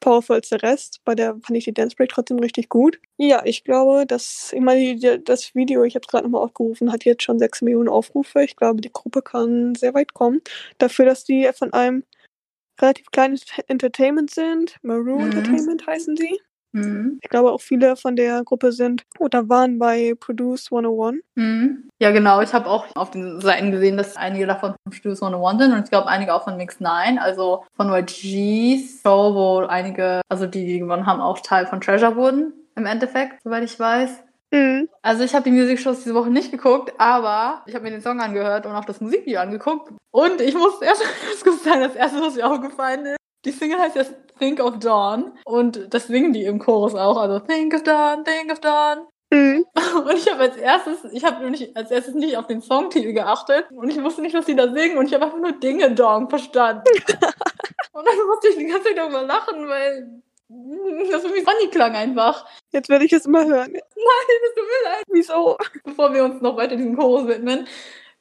powerful 0.00 0.36
als 0.36 0.50
der 0.50 0.62
Rest. 0.62 1.00
Bei 1.04 1.14
der 1.14 1.32
fand 1.42 1.56
ich 1.56 1.64
die 1.64 1.74
Dance 1.74 1.96
Break 1.96 2.10
trotzdem 2.10 2.38
richtig 2.38 2.68
gut. 2.68 3.00
Ja, 3.16 3.42
ich 3.44 3.64
glaube, 3.64 4.06
dass, 4.06 4.52
ich 4.52 4.60
meine, 4.60 5.20
das 5.20 5.54
Video, 5.54 5.84
ich 5.84 5.94
habe 5.94 6.04
es 6.04 6.08
gerade 6.08 6.24
nochmal 6.24 6.42
aufgerufen, 6.44 6.92
hat 6.92 7.04
jetzt 7.04 7.22
schon 7.22 7.38
6 7.38 7.62
Millionen 7.62 7.88
Aufrufe. 7.88 8.42
Ich 8.42 8.56
glaube, 8.56 8.80
die 8.80 8.92
Gruppe 8.92 9.22
kann 9.22 9.74
sehr 9.74 9.94
weit 9.94 10.14
kommen. 10.14 10.42
Dafür, 10.78 11.06
dass 11.06 11.24
die 11.24 11.48
von 11.54 11.72
einem 11.72 12.04
relativ 12.80 13.10
kleinen 13.10 13.38
Entertainment 13.68 14.30
sind. 14.30 14.76
Maroon 14.82 15.30
Mhm. 15.30 15.38
Entertainment 15.38 15.86
heißen 15.86 16.16
sie. 16.16 16.40
Mhm. 16.76 17.18
Ich 17.22 17.28
glaube, 17.28 17.52
auch 17.52 17.60
viele 17.60 17.96
von 17.96 18.16
der 18.16 18.44
Gruppe 18.44 18.72
sind 18.72 19.02
oder 19.18 19.48
waren 19.48 19.78
bei 19.78 20.14
Produce 20.18 20.70
101. 20.70 21.22
Mhm. 21.34 21.88
Ja, 21.98 22.10
genau. 22.10 22.40
Ich 22.40 22.52
habe 22.52 22.68
auch 22.68 22.86
auf 22.94 23.10
den 23.10 23.40
Seiten 23.40 23.70
gesehen, 23.70 23.96
dass 23.96 24.16
einige 24.16 24.46
davon 24.46 24.74
von 24.84 24.92
Studios 24.92 25.22
101 25.22 25.62
sind 25.62 25.72
und 25.72 25.84
ich 25.84 25.90
glaube 25.90 26.08
einige 26.08 26.34
auch 26.34 26.44
von 26.44 26.56
Mix 26.56 26.80
9, 26.80 27.18
also 27.18 27.64
von 27.76 27.92
YG's 27.92 29.00
Show, 29.02 29.34
wo 29.34 29.66
einige, 29.66 30.20
also 30.28 30.46
die, 30.46 30.66
die 30.66 30.78
gewonnen 30.78 31.06
haben, 31.06 31.20
auch 31.20 31.40
Teil 31.40 31.66
von 31.66 31.80
Treasure 31.80 32.16
wurden, 32.16 32.52
im 32.76 32.86
Endeffekt, 32.86 33.42
soweit 33.42 33.64
ich 33.64 33.78
weiß. 33.78 34.22
Mhm. 34.52 34.88
Also 35.02 35.24
ich 35.24 35.34
habe 35.34 35.44
die 35.44 35.50
Music-Shows 35.50 36.02
diese 36.02 36.14
Woche 36.14 36.30
nicht 36.30 36.50
geguckt, 36.50 36.92
aber 36.98 37.62
ich 37.66 37.74
habe 37.74 37.84
mir 37.84 37.90
den 37.90 38.02
Song 38.02 38.20
angehört 38.20 38.66
und 38.66 38.72
auch 38.72 38.84
das 38.84 39.00
Musikvideo 39.00 39.40
angeguckt. 39.40 39.92
Und 40.12 40.40
ich 40.40 40.54
muss 40.54 40.80
erst 40.82 41.02
sagen, 41.64 41.80
das 41.80 41.96
erste, 41.96 42.20
was 42.20 42.36
mir 42.36 42.48
aufgefallen 42.48 43.06
ist, 43.06 43.16
die 43.46 43.52
Single 43.52 43.78
heißt 43.78 43.96
jetzt 43.96 44.14
Think 44.38 44.60
of 44.60 44.78
Dawn 44.80 45.32
und 45.44 45.94
das 45.94 46.08
singen 46.08 46.32
die 46.32 46.44
im 46.44 46.58
Chorus 46.58 46.94
auch, 46.94 47.16
also 47.16 47.38
Think 47.38 47.72
of 47.74 47.82
Dawn, 47.84 48.24
Think 48.24 48.52
of 48.52 48.60
Dawn. 48.60 49.06
Mhm. 49.30 49.64
Und 50.06 50.14
ich 50.14 50.30
habe 50.30 50.42
als 50.42 50.56
erstes, 50.56 51.04
ich 51.12 51.24
habe 51.24 51.42
nämlich 51.42 51.76
als 51.76 51.90
erstes 51.90 52.14
nicht 52.14 52.36
auf 52.36 52.46
den 52.46 52.62
Songtitel 52.62 53.12
geachtet 53.12 53.66
und 53.72 53.88
ich 53.88 54.00
wusste 54.00 54.22
nicht, 54.22 54.36
was 54.36 54.46
die 54.46 54.54
da 54.54 54.72
singen 54.72 54.98
und 54.98 55.06
ich 55.06 55.14
habe 55.14 55.24
einfach 55.24 55.38
nur 55.38 55.50
Dinge 55.50 55.90
Dong 55.90 56.30
verstanden. 56.30 56.84
und 57.92 58.06
dann 58.06 58.26
musste 58.28 58.48
ich 58.50 58.56
die 58.56 58.66
ganze 58.66 58.84
Zeit 58.84 58.98
darüber 58.98 59.22
lachen, 59.22 59.66
weil 59.66 60.22
mm, 60.46 61.10
das 61.10 61.22
für 61.22 61.32
mich 61.32 61.42
funny 61.42 61.68
klang 61.70 61.96
einfach. 61.96 62.46
Jetzt 62.70 62.88
werde 62.88 63.04
ich 63.04 63.12
es 63.12 63.26
immer 63.26 63.44
hören. 63.44 63.72
Nein, 63.72 63.82
das 64.42 64.54
tut 64.54 64.64
mir 64.64 64.90
leid. 64.90 65.04
Wieso? 65.08 65.56
Bevor 65.82 66.14
wir 66.14 66.22
uns 66.22 66.40
noch 66.40 66.56
weiter 66.56 66.76
diesem 66.76 66.96
Chorus 66.96 67.26
widmen, 67.26 67.66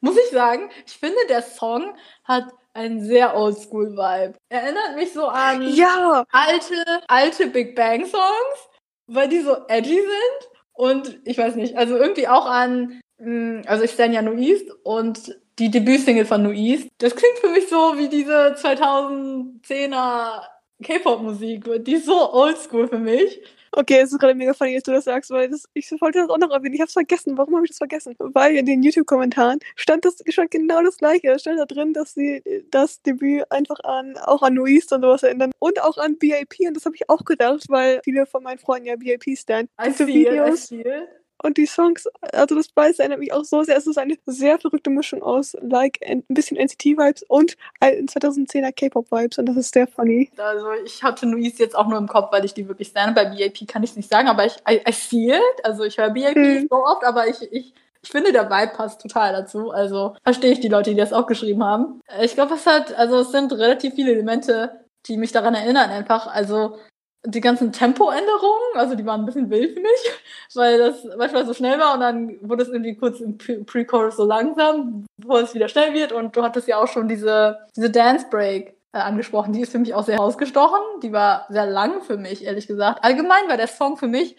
muss 0.02 0.18
ich 0.18 0.32
sagen, 0.32 0.72
ich 0.88 0.98
finde, 0.98 1.20
der 1.30 1.44
Song 1.44 1.96
hat 2.24 2.46
einen 2.76 3.04
sehr 3.04 3.36
Oldschool-Vibe. 3.36 4.36
Erinnert 4.50 4.96
mich 4.96 5.14
so 5.14 5.28
an 5.28 5.62
Ja! 5.74 6.26
alte, 6.32 6.76
alte 7.08 7.48
Big 7.48 7.76
Bang 7.76 8.06
Songs, 8.06 8.70
weil 9.08 9.30
die 9.30 9.40
so 9.40 9.56
edgy 9.68 9.96
sind. 9.96 10.50
Und 10.74 11.20
ich 11.24 11.38
weiß 11.38 11.56
nicht, 11.56 11.78
also 11.78 11.96
irgendwie 11.96 12.28
auch 12.28 12.46
an, 12.46 13.00
mh, 13.18 13.62
also 13.66 13.84
ich 13.86 13.92
stand 13.92 14.14
ja 14.14 14.22
No 14.22 14.34
East 14.34 14.70
und 14.84 15.40
die 15.58 15.72
Debütsingle 15.72 16.26
von 16.26 16.44
No 16.44 16.52
East. 16.52 16.90
Das 16.98 17.16
klingt 17.16 17.38
für 17.40 17.48
mich 17.50 17.70
so 17.70 17.98
wie 17.98 18.10
diese 18.10 18.56
2010er 18.56 20.42
K-Pop-Musik. 20.84 21.86
Die 21.86 21.94
ist 21.94 22.06
so 22.06 22.34
oldschool 22.34 22.90
für 22.90 23.00
mich. 23.00 23.42
Okay, 23.78 24.00
es 24.00 24.14
ist 24.14 24.20
gerade 24.20 24.36
mega 24.36 24.54
funny, 24.54 24.74
dass 24.76 24.84
du 24.84 24.94
das 24.94 25.04
sagst, 25.04 25.32
weil 25.32 25.50
das, 25.50 25.66
ich 25.74 25.92
wollte 26.00 26.20
das 26.20 26.30
auch 26.30 26.38
noch 26.38 26.50
erwähnen. 26.50 26.76
Ich 26.76 26.82
hab's 26.82 26.94
vergessen. 26.94 27.38
Warum 27.38 27.56
habe 27.56 27.66
ich 27.66 27.72
das 27.72 27.78
vergessen? 27.78 28.16
Weil 28.20 28.56
in 28.56 28.66
den 28.66 28.82
YouTube-Kommentaren 28.82 29.60
stand 29.76 30.06
das 30.06 30.16
stand 30.30 30.52
genau 30.52 30.82
das 30.82 30.98
gleiche. 30.98 31.32
Es 31.32 31.42
stand 31.42 31.60
da 31.60 31.66
drin, 31.66 31.92
dass 31.92 32.14
sie 32.14 32.42
das 32.72 33.02
Debüt 33.02 33.44
einfach 33.52 33.80
an 33.84 34.18
auch 34.18 34.44
an 34.44 34.54
Noise 34.54 34.96
und 34.96 35.02
sowas 35.02 35.24
erinnern. 35.24 35.52
Und 35.60 35.82
auch 35.82 35.98
an 35.98 36.18
BIP. 36.18 36.56
Und 36.68 36.76
das 36.76 36.86
habe 36.86 36.96
ich 36.96 37.10
auch 37.10 37.26
gedacht, 37.26 37.66
weil 37.68 38.00
viele 38.06 38.26
von 38.26 38.44
meinen 38.44 38.60
Freunden 38.60 38.88
ja 38.88 38.96
BIP 38.96 39.38
stand. 39.38 39.70
I 39.82 39.88
Diese 39.88 40.06
feel, 40.06 40.16
I 40.16 40.26
Videos 40.32 40.68
feel. 40.70 41.08
Und 41.46 41.58
die 41.58 41.66
Songs, 41.66 42.08
also 42.34 42.56
das 42.56 42.68
beides 42.70 43.00
erinnert 43.00 43.20
mich 43.20 43.32
auch 43.34 43.44
so 43.44 43.64
sehr. 43.64 43.78
Es 43.78 43.88
ist 43.88 43.98
eine 43.98 44.18
sehr 44.26 44.58
verrückte 44.60 44.90
Mischung 44.90 45.22
aus 45.24 45.56
like 45.62 46.00
ein 46.06 46.24
bisschen 46.28 46.58
NCT-Vibes 46.58 47.24
und 47.28 47.56
alten 47.80 48.08
2010er 48.08 48.72
K-Pop-Vibes. 48.74 49.38
Und 49.38 49.46
das 49.48 49.58
ist 49.58 49.74
sehr 49.74 49.88
funny. 49.88 50.30
Also 50.38 50.72
ich 50.86 51.04
hatte 51.04 51.26
Nuis 51.26 51.58
jetzt 51.60 51.76
auch 51.76 51.88
nur 51.88 51.98
im 51.98 52.08
Kopf, 52.08 52.32
weil 52.32 52.44
ich 52.46 52.54
die 52.54 52.68
wirklich 52.68 52.90
stande. 52.90 53.14
Bei 53.14 53.26
BIP 53.30 53.68
kann 53.68 53.84
ich 53.84 53.92
es 53.92 53.96
nicht 53.96 54.10
sagen, 54.10 54.28
aber 54.28 54.46
ich 54.46 54.56
I, 54.70 54.82
I 54.88 54.92
feel 54.92 55.36
it. 55.36 55.64
Also 55.66 55.84
ich 55.84 55.98
höre 55.98 56.10
BIP 56.10 56.36
Mhm. 56.36 56.54
nicht 56.56 56.68
so 56.70 56.78
oft, 56.78 57.04
aber 57.04 57.28
ich, 57.28 57.42
ich, 57.52 57.74
ich 58.02 58.10
finde, 58.10 58.32
der 58.32 58.50
Vibe 58.50 58.74
passt 58.76 59.02
total 59.02 59.34
dazu. 59.34 59.72
Also 59.72 60.16
verstehe 60.24 60.52
ich 60.52 60.60
die 60.60 60.68
Leute, 60.68 60.90
die 60.92 60.96
das 60.98 61.14
auch 61.14 61.28
geschrieben 61.28 61.64
haben. 61.64 62.02
Äh, 62.08 62.26
Ich 62.26 62.34
glaube, 62.34 62.56
es 62.56 62.66
hat, 62.66 62.94
also 62.98 63.20
es 63.20 63.32
sind 63.32 63.54
relativ 63.54 63.94
viele 63.96 64.12
Elemente, 64.12 64.82
die 65.08 65.18
mich 65.18 65.32
daran 65.32 65.54
erinnern 65.56 65.90
einfach. 65.92 66.28
Also 66.28 66.78
die 67.26 67.42
ganzen 67.42 67.72
Tempoänderungen, 67.72 68.76
also 68.76 68.96
die 68.96 69.06
waren 69.06 69.22
ein 69.22 69.26
bisschen 69.26 69.50
wild 69.50 69.74
für 69.74 69.82
mich, 69.82 70.22
weil 70.54 70.78
das 70.78 71.06
manchmal 71.18 71.46
so 71.46 71.54
schnell 71.54 71.80
war 71.80 71.94
und 71.94 72.00
dann 72.00 72.38
wurde 72.42 72.64
es 72.64 72.70
irgendwie 72.70 72.96
kurz 72.96 73.20
im 73.20 73.38
Pre-Chorus 73.38 74.18
so 74.18 74.26
langsam, 74.26 75.06
bevor 75.18 75.42
es 75.42 75.54
wieder 75.54 75.68
schnell 75.68 75.94
wird 75.94 76.12
und 76.12 76.36
du 76.36 76.44
hattest 76.44 76.68
ja 76.68 76.78
auch 76.78 76.88
schon 76.88 77.08
diese, 77.08 77.60
diese 77.76 77.90
Dance 77.90 78.28
Break 78.30 78.76
äh, 78.94 79.00
angesprochen, 79.00 79.54
die 79.54 79.62
ist 79.62 79.72
für 79.72 79.80
mich 79.80 79.94
auch 79.94 80.04
sehr 80.04 80.20
ausgestochen, 80.20 80.82
die 81.02 81.12
war 81.12 81.46
sehr 81.50 81.66
lang 81.66 82.02
für 82.02 82.18
mich, 82.18 82.46
ehrlich 82.46 82.68
gesagt. 82.68 83.04
Allgemein 83.04 83.48
war 83.48 83.58
der 83.58 83.68
Song 83.68 83.98
für 83.98 84.08
mich 84.08 84.36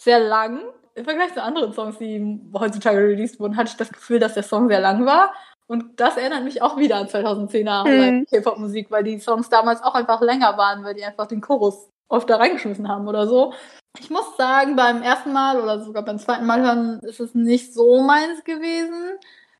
sehr 0.00 0.20
lang. 0.20 0.62
Im 0.94 1.04
Vergleich 1.04 1.34
zu 1.34 1.42
anderen 1.42 1.72
Songs, 1.72 1.98
die 1.98 2.40
heutzutage 2.54 2.98
released 2.98 3.38
wurden, 3.38 3.56
hatte 3.56 3.70
ich 3.70 3.76
das 3.76 3.92
Gefühl, 3.92 4.18
dass 4.18 4.34
der 4.34 4.42
Song 4.42 4.68
sehr 4.68 4.80
lang 4.80 5.06
war. 5.06 5.32
Und 5.66 6.00
das 6.00 6.16
erinnert 6.16 6.42
mich 6.42 6.62
auch 6.62 6.78
wieder 6.78 6.96
an 6.96 7.06
2010er 7.06 7.86
mhm. 7.86 8.26
K-Pop-Musik, 8.26 8.90
weil 8.90 9.04
die 9.04 9.20
Songs 9.20 9.48
damals 9.48 9.82
auch 9.82 9.94
einfach 9.94 10.20
länger 10.20 10.56
waren, 10.56 10.82
weil 10.82 10.94
die 10.94 11.04
einfach 11.04 11.26
den 11.26 11.40
Chorus 11.40 11.88
oft 12.10 12.28
da 12.28 12.36
reingeschmissen 12.36 12.88
haben 12.88 13.08
oder 13.08 13.26
so. 13.26 13.54
Ich 13.98 14.10
muss 14.10 14.36
sagen, 14.36 14.76
beim 14.76 15.02
ersten 15.02 15.32
Mal 15.32 15.60
oder 15.60 15.80
sogar 15.80 16.04
beim 16.04 16.18
zweiten 16.18 16.46
Mal 16.46 16.60
hören 16.60 17.00
ist 17.00 17.20
es 17.20 17.34
nicht 17.34 17.72
so 17.72 18.02
meins 18.02 18.44
gewesen. 18.44 19.18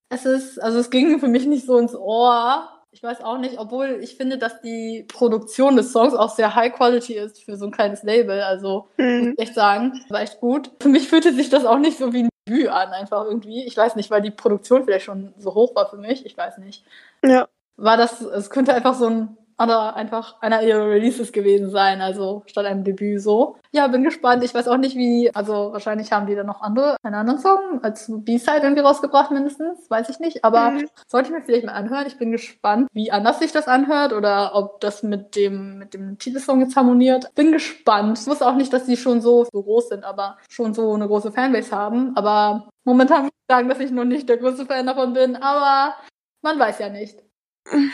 Es 0.09 0.27
ist, 0.27 0.59
also 0.59 0.79
es 0.79 0.91
ging 0.91 1.19
für 1.19 1.29
mich 1.29 1.47
nicht 1.47 1.67
so 1.67 1.79
ins 1.79 1.95
Ohr. 1.95 2.69
Ich 2.93 3.03
weiß 3.03 3.23
auch 3.23 3.39
nicht, 3.39 3.59
obwohl 3.59 4.01
ich 4.03 4.17
finde, 4.17 4.37
dass 4.37 4.61
die 4.61 5.05
Produktion 5.09 5.77
des 5.77 5.93
Songs 5.93 6.15
auch 6.15 6.35
sehr 6.35 6.57
high 6.57 6.73
quality 6.73 7.15
ist 7.15 7.43
für 7.43 7.57
so 7.57 7.67
ein 7.67 7.71
kleines 7.71 8.03
Label. 8.03 8.43
Also, 8.43 8.89
mhm. 8.97 9.19
muss 9.19 9.29
ich 9.35 9.39
echt 9.39 9.55
sagen, 9.55 10.05
war 10.09 10.23
echt 10.23 10.41
gut. 10.41 10.71
Für 10.81 10.89
mich 10.89 11.09
fühlte 11.09 11.33
sich 11.33 11.51
das 11.51 11.65
auch 11.65 11.79
nicht 11.79 11.99
so 11.99 12.13
wie 12.13 12.25
ein 12.25 12.29
Debüt 12.49 12.69
an, 12.69 12.89
einfach 12.91 13.25
irgendwie. 13.25 13.65
Ich 13.65 13.77
weiß 13.77 13.95
nicht, 13.95 14.11
weil 14.11 14.23
die 14.23 14.33
Produktion 14.33 14.85
vielleicht 14.85 15.05
schon 15.05 15.33
so 15.39 15.55
hoch 15.55 15.77
war 15.77 15.89
für 15.89 15.99
mich. 15.99 16.27
Ich 16.27 16.37
weiß 16.37 16.59
nicht. 16.59 16.85
Ja. 17.25 17.49
War 17.77 17.97
das, 17.97 18.21
es 18.21 18.51
könnte 18.51 18.75
einfach 18.75 18.95
so 18.95 19.07
ein 19.07 19.37
oder 19.63 19.95
einfach 19.95 20.41
einer 20.41 20.63
ihrer 20.63 20.89
Releases 20.89 21.33
gewesen 21.33 21.71
sein, 21.71 22.01
also 22.01 22.43
statt 22.47 22.67
einem 22.67 22.85
Debüt 22.85 23.21
so. 23.21 23.57
Ja, 23.73 23.87
bin 23.89 24.03
gespannt. 24.03 24.43
Ich 24.43 24.55
weiß 24.55 24.69
auch 24.69 24.79
nicht, 24.79 24.97
wie, 24.97 25.31
also 25.35 25.73
wahrscheinlich 25.73 26.13
haben 26.13 26.27
die 26.27 26.35
dann 26.35 26.47
noch 26.47 26.63
andere, 26.63 26.97
einen 27.03 27.15
anderen 27.15 27.41
Song 27.41 27.81
als 27.83 28.11
B-Side 28.11 28.61
irgendwie 28.63 28.83
rausgebracht 28.83 29.31
mindestens, 29.31 29.91
weiß 29.91 30.09
ich 30.09 30.19
nicht, 30.19 30.45
aber 30.45 30.71
mhm. 30.71 30.89
sollte 31.07 31.29
ich 31.29 31.35
mir 31.35 31.43
vielleicht 31.43 31.67
mal 31.67 31.73
anhören. 31.73 32.07
Ich 32.07 32.19
bin 32.19 32.33
gespannt, 32.33 32.89
wie 32.93 33.11
anders 33.11 33.39
sich 33.39 33.53
das 33.53 33.69
anhört 33.69 34.13
oder 34.13 34.55
ob 34.55 34.81
das 34.81 35.03
mit 35.03 35.37
dem, 35.37 35.79
mit 35.79 35.95
dem 35.95 36.19
Titelsong 36.19 36.61
jetzt 36.61 36.77
harmoniert. 36.77 37.35
Bin 37.35 37.53
gespannt. 37.53 38.19
Ich 38.19 38.27
wusste 38.27 38.47
auch 38.47 38.57
nicht, 38.57 38.73
dass 38.73 38.87
die 38.87 38.97
schon 38.97 39.21
so, 39.21 39.45
so 39.45 39.63
groß 39.63 39.91
sind, 39.91 40.05
aber 40.05 40.39
schon 40.49 40.75
so 40.75 40.95
eine 40.95 41.07
große 41.07 41.33
Fanbase 41.33 41.77
haben, 41.77 42.17
aber 42.17 42.69
momentan 42.85 43.25
muss 43.25 43.33
ich 43.33 43.55
sagen, 43.55 43.69
dass 43.69 43.81
ich 43.81 43.91
noch 43.91 44.05
nicht 44.05 44.29
der 44.29 44.39
größte 44.39 44.67
Fan 44.67 44.87
davon 44.87 45.13
bin, 45.13 45.37
aber 45.37 45.95
man 46.43 46.59
weiß 46.59 46.79
ja 46.79 46.89
nicht. 46.89 47.23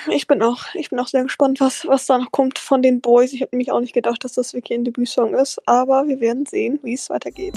Ich 0.08 0.26
bin 0.26 0.42
auch, 0.42 0.62
ich 0.74 0.90
bin 0.90 0.98
auch 0.98 1.08
sehr 1.08 1.22
gespannt, 1.22 1.60
was, 1.60 1.86
was 1.86 2.06
da 2.06 2.16
noch 2.18 2.30
kommt 2.30 2.58
von 2.58 2.80
den 2.80 3.00
Boys. 3.00 3.32
Ich 3.32 3.42
habe 3.42 3.50
nämlich 3.52 3.72
auch 3.72 3.80
nicht 3.80 3.92
gedacht, 3.92 4.24
dass 4.24 4.32
das 4.34 4.54
wirklich 4.54 4.78
ein 4.78 4.84
Debütsong 4.84 5.34
ist, 5.34 5.60
aber 5.66 6.06
wir 6.06 6.20
werden 6.20 6.46
sehen, 6.46 6.78
wie 6.82 6.94
es 6.94 7.10
weitergeht. 7.10 7.54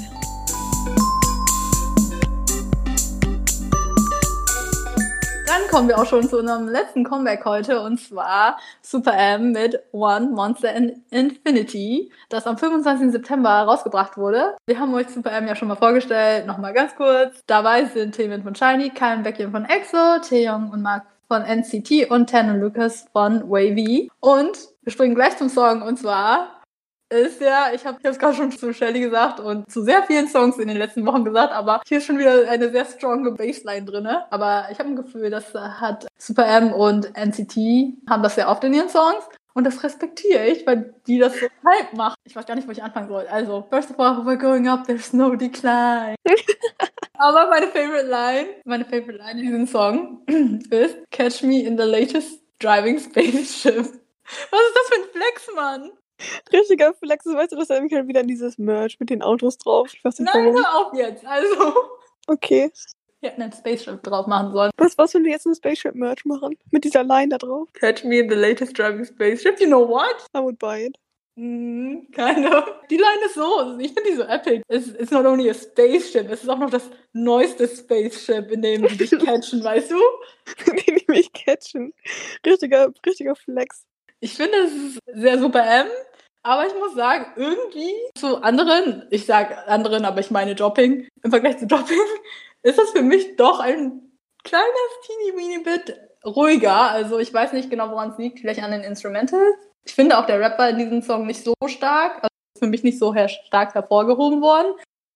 Dann 5.46 5.68
kommen 5.70 5.88
wir 5.88 5.98
auch 5.98 6.06
schon 6.06 6.28
zu 6.28 6.40
unserem 6.40 6.68
letzten 6.68 7.04
Comeback 7.04 7.46
heute 7.46 7.82
und 7.82 8.00
zwar 8.00 8.60
Super 8.82 9.16
M 9.16 9.52
mit 9.52 9.80
One 9.92 10.32
Monster 10.32 10.74
in 10.74 11.04
Infinity, 11.12 12.12
das 12.30 12.48
am 12.48 12.58
25. 12.58 13.12
September 13.12 13.50
rausgebracht 13.50 14.18
wurde. 14.18 14.58
Wir 14.66 14.80
haben 14.80 14.94
euch 14.94 15.08
Super 15.08 15.32
M 15.32 15.48
ja 15.48 15.56
schon 15.56 15.68
mal 15.68 15.76
vorgestellt, 15.76 16.48
nochmal 16.48 16.74
ganz 16.74 16.96
kurz. 16.96 17.42
Dabei 17.48 17.86
sind 17.86 18.16
Themen 18.16 18.44
von 18.44 18.56
Shiny, 18.56 18.90
Kyle 18.90 19.20
Beckien 19.20 19.52
von 19.52 19.66
EXO, 19.66 20.20
Taeyong 20.28 20.72
und 20.72 20.82
Mark 20.82 21.06
von 21.30 21.44
NCT 21.44 22.10
und 22.10 22.30
Tan 22.30 22.60
Lucas 22.60 23.06
von 23.14 23.50
Wavy. 23.50 24.12
Und 24.20 24.58
wir 24.82 24.92
springen 24.92 25.16
gleich 25.16 25.38
zum 25.38 25.48
Song 25.48 25.84
und 25.84 25.98
zwar 25.98 26.60
ist 27.12 27.42
ja, 27.42 27.72
ich 27.74 27.86
habe 27.86 27.98
es 28.04 28.20
gerade 28.20 28.36
schon 28.36 28.52
zu 28.52 28.72
Shelly 28.72 29.00
gesagt 29.00 29.40
und 29.40 29.70
zu 29.72 29.84
sehr 29.84 30.04
vielen 30.04 30.28
Songs 30.28 30.58
in 30.60 30.68
den 30.68 30.78
letzten 30.78 31.06
Wochen 31.08 31.26
gesagt, 31.26 31.52
aber 31.54 31.82
hier 31.88 31.98
ist 31.98 32.06
schon 32.06 32.20
wieder 32.20 32.48
eine 32.48 32.70
sehr 32.70 32.86
stronge 32.86 33.32
Bassline 33.32 33.86
drinne. 33.86 34.26
Aber 34.32 34.68
ich 34.72 34.78
habe 34.78 34.90
ein 34.90 34.96
Gefühl, 34.96 35.32
das 35.32 35.54
hat 35.54 36.08
Super 36.20 36.46
M 36.46 36.72
und 36.72 37.16
NCT 37.16 38.10
haben 38.10 38.22
das 38.22 38.36
sehr 38.36 38.48
oft 38.50 38.64
in 38.64 38.74
ihren 38.76 38.90
Songs. 38.90 39.28
Und 39.56 39.64
das 39.64 39.84
respektiere 39.84 40.46
ich, 40.46 40.66
weil 40.68 40.94
die 41.08 41.18
das 41.18 41.34
so 41.34 41.48
halb 41.66 41.94
machen. 41.94 42.16
Ich 42.24 42.36
weiß 42.36 42.46
gar 42.46 42.56
nicht, 42.56 42.68
wo 42.68 42.72
ich 42.72 42.84
anfangen 42.84 43.10
soll. 43.10 43.26
Also, 43.28 43.66
first 43.70 43.90
of 43.90 44.00
all, 44.00 44.24
we're 44.24 44.38
going 44.38 44.68
up, 44.68 44.86
there's 44.86 45.12
no 45.12 45.36
decline. 45.36 46.16
Aber 47.20 47.50
meine 47.50 47.68
favorite 47.68 48.08
line, 48.08 48.48
meine 48.64 48.86
favorite 48.86 49.18
line 49.18 49.40
in 49.40 49.46
diesem 49.46 49.68
Song 49.68 50.22
ist 50.70 50.98
Catch 51.12 51.44
me 51.44 51.64
in 51.64 51.78
the 51.78 51.84
latest 51.84 52.42
driving 52.60 52.98
spaceship. 52.98 53.76
Was 54.52 54.62
ist 54.62 54.76
das 54.76 54.88
für 54.88 55.02
ein 55.02 55.10
Flex, 55.12 55.50
Mann? 55.54 55.92
Richtiger 56.54 56.94
Flex, 56.94 57.26
weißt 57.26 57.52
du, 57.52 57.56
das 57.58 57.70
erinnert 57.70 57.92
mich 57.92 57.98
halt 57.98 58.08
wieder 58.08 58.22
an 58.22 58.28
dieses 58.28 58.58
Merch 58.58 59.00
mit 59.00 59.10
den 59.10 59.22
Autos 59.22 59.58
drauf. 59.58 59.94
Ich 59.94 60.04
weiß 60.04 60.20
nicht, 60.20 60.34
Nein, 60.34 60.54
hör 60.54 60.78
auf 60.78 60.94
jetzt, 60.94 61.26
also. 61.26 61.74
Okay. 62.28 62.72
Wir 63.20 63.32
hätten 63.32 63.42
ein 63.42 63.52
Spaceship 63.52 64.02
drauf 64.04 64.28
machen 64.28 64.54
sollen. 64.54 64.72
Was, 64.78 64.98
was, 64.98 65.14
wenn 65.14 65.26
wir 65.26 65.32
jetzt 65.32 65.46
ein 65.46 65.56
Spaceship-Merch 65.56 66.24
machen? 66.24 66.58
Mit 66.72 66.86
dieser 66.86 67.04
Line 67.04 67.30
da 67.30 67.38
drauf? 67.38 67.68
Catch 67.74 68.06
me 68.06 68.20
in 68.20 68.30
the 68.30 68.36
latest 68.36 68.78
driving 68.78 69.04
spaceship, 69.04 69.60
you 69.60 69.68
know 69.68 69.86
what? 69.86 70.26
I 70.34 70.40
would 70.40 70.58
buy 70.58 70.86
it. 70.86 70.98
Mm, 71.42 72.12
keine. 72.12 72.66
Die 72.90 72.98
Line 72.98 73.26
ist 73.26 73.36
so, 73.36 73.78
ich 73.80 73.94
finde 73.94 74.10
die 74.10 74.18
so 74.18 74.24
epic. 74.24 74.62
Es 74.68 74.90
ist 74.90 75.14
not 75.14 75.26
only 75.26 75.50
a 75.50 75.54
spaceship, 75.54 76.30
es 76.30 76.44
ist 76.44 76.50
auch 76.50 76.58
noch 76.58 76.70
das 76.70 76.90
neueste 77.14 77.66
Spaceship, 77.66 78.52
in 78.52 78.62
dem 78.62 78.86
die 78.86 78.98
dich 78.98 79.10
catchen, 79.26 79.64
weißt 79.64 79.92
du? 79.92 80.02
die, 80.66 80.96
die 80.96 81.06
mich 81.08 81.32
catchen. 81.32 81.94
Richtiger, 82.46 82.92
richtiger 83.06 83.36
Flex. 83.36 83.86
Ich 84.20 84.34
finde, 84.34 84.58
es 84.58 84.74
ist 84.74 85.00
sehr 85.14 85.40
super 85.40 85.66
M. 85.66 85.88
Aber 86.44 86.68
ich 86.68 86.74
muss 86.74 86.94
sagen, 86.96 87.28
irgendwie 87.38 87.94
zu 88.18 88.42
anderen, 88.42 89.08
ich 89.10 89.26
sag 89.26 89.66
anderen, 89.70 90.04
aber 90.04 90.20
ich 90.20 90.32
meine 90.32 90.56
Dropping, 90.56 91.08
im 91.24 91.32
Vergleich 91.32 91.58
zu 91.58 91.68
Dropping, 91.68 92.02
ist 92.64 92.78
das 92.78 92.90
für 92.90 93.02
mich 93.02 93.38
doch 93.38 93.62
ein 93.62 94.12
kleines 94.44 94.68
teeny 95.06 95.38
weeny 95.38 95.64
bit 95.64 95.98
ruhiger. 96.26 96.92
Also 96.92 97.18
ich 97.18 97.34
weiß 97.34 97.54
nicht 97.54 97.70
genau, 97.70 97.92
woran 97.92 98.12
es 98.12 98.18
liegt. 98.18 98.40
Vielleicht 98.40 98.62
an 98.62 98.72
den 98.72 98.84
Instrumentals. 98.84 99.69
Ich 99.86 99.94
finde 99.94 100.18
auch 100.18 100.26
der 100.26 100.40
Rapper 100.40 100.70
in 100.70 100.78
diesem 100.78 101.02
Song 101.02 101.26
nicht 101.26 101.44
so 101.44 101.54
stark. 101.68 102.16
Also 102.16 102.28
ist 102.56 102.60
für 102.60 102.68
mich 102.68 102.84
nicht 102.84 103.00
so 103.00 103.14
her 103.14 103.28
stark 103.30 103.74
hervorgehoben 103.74 104.42
worden. 104.42 104.74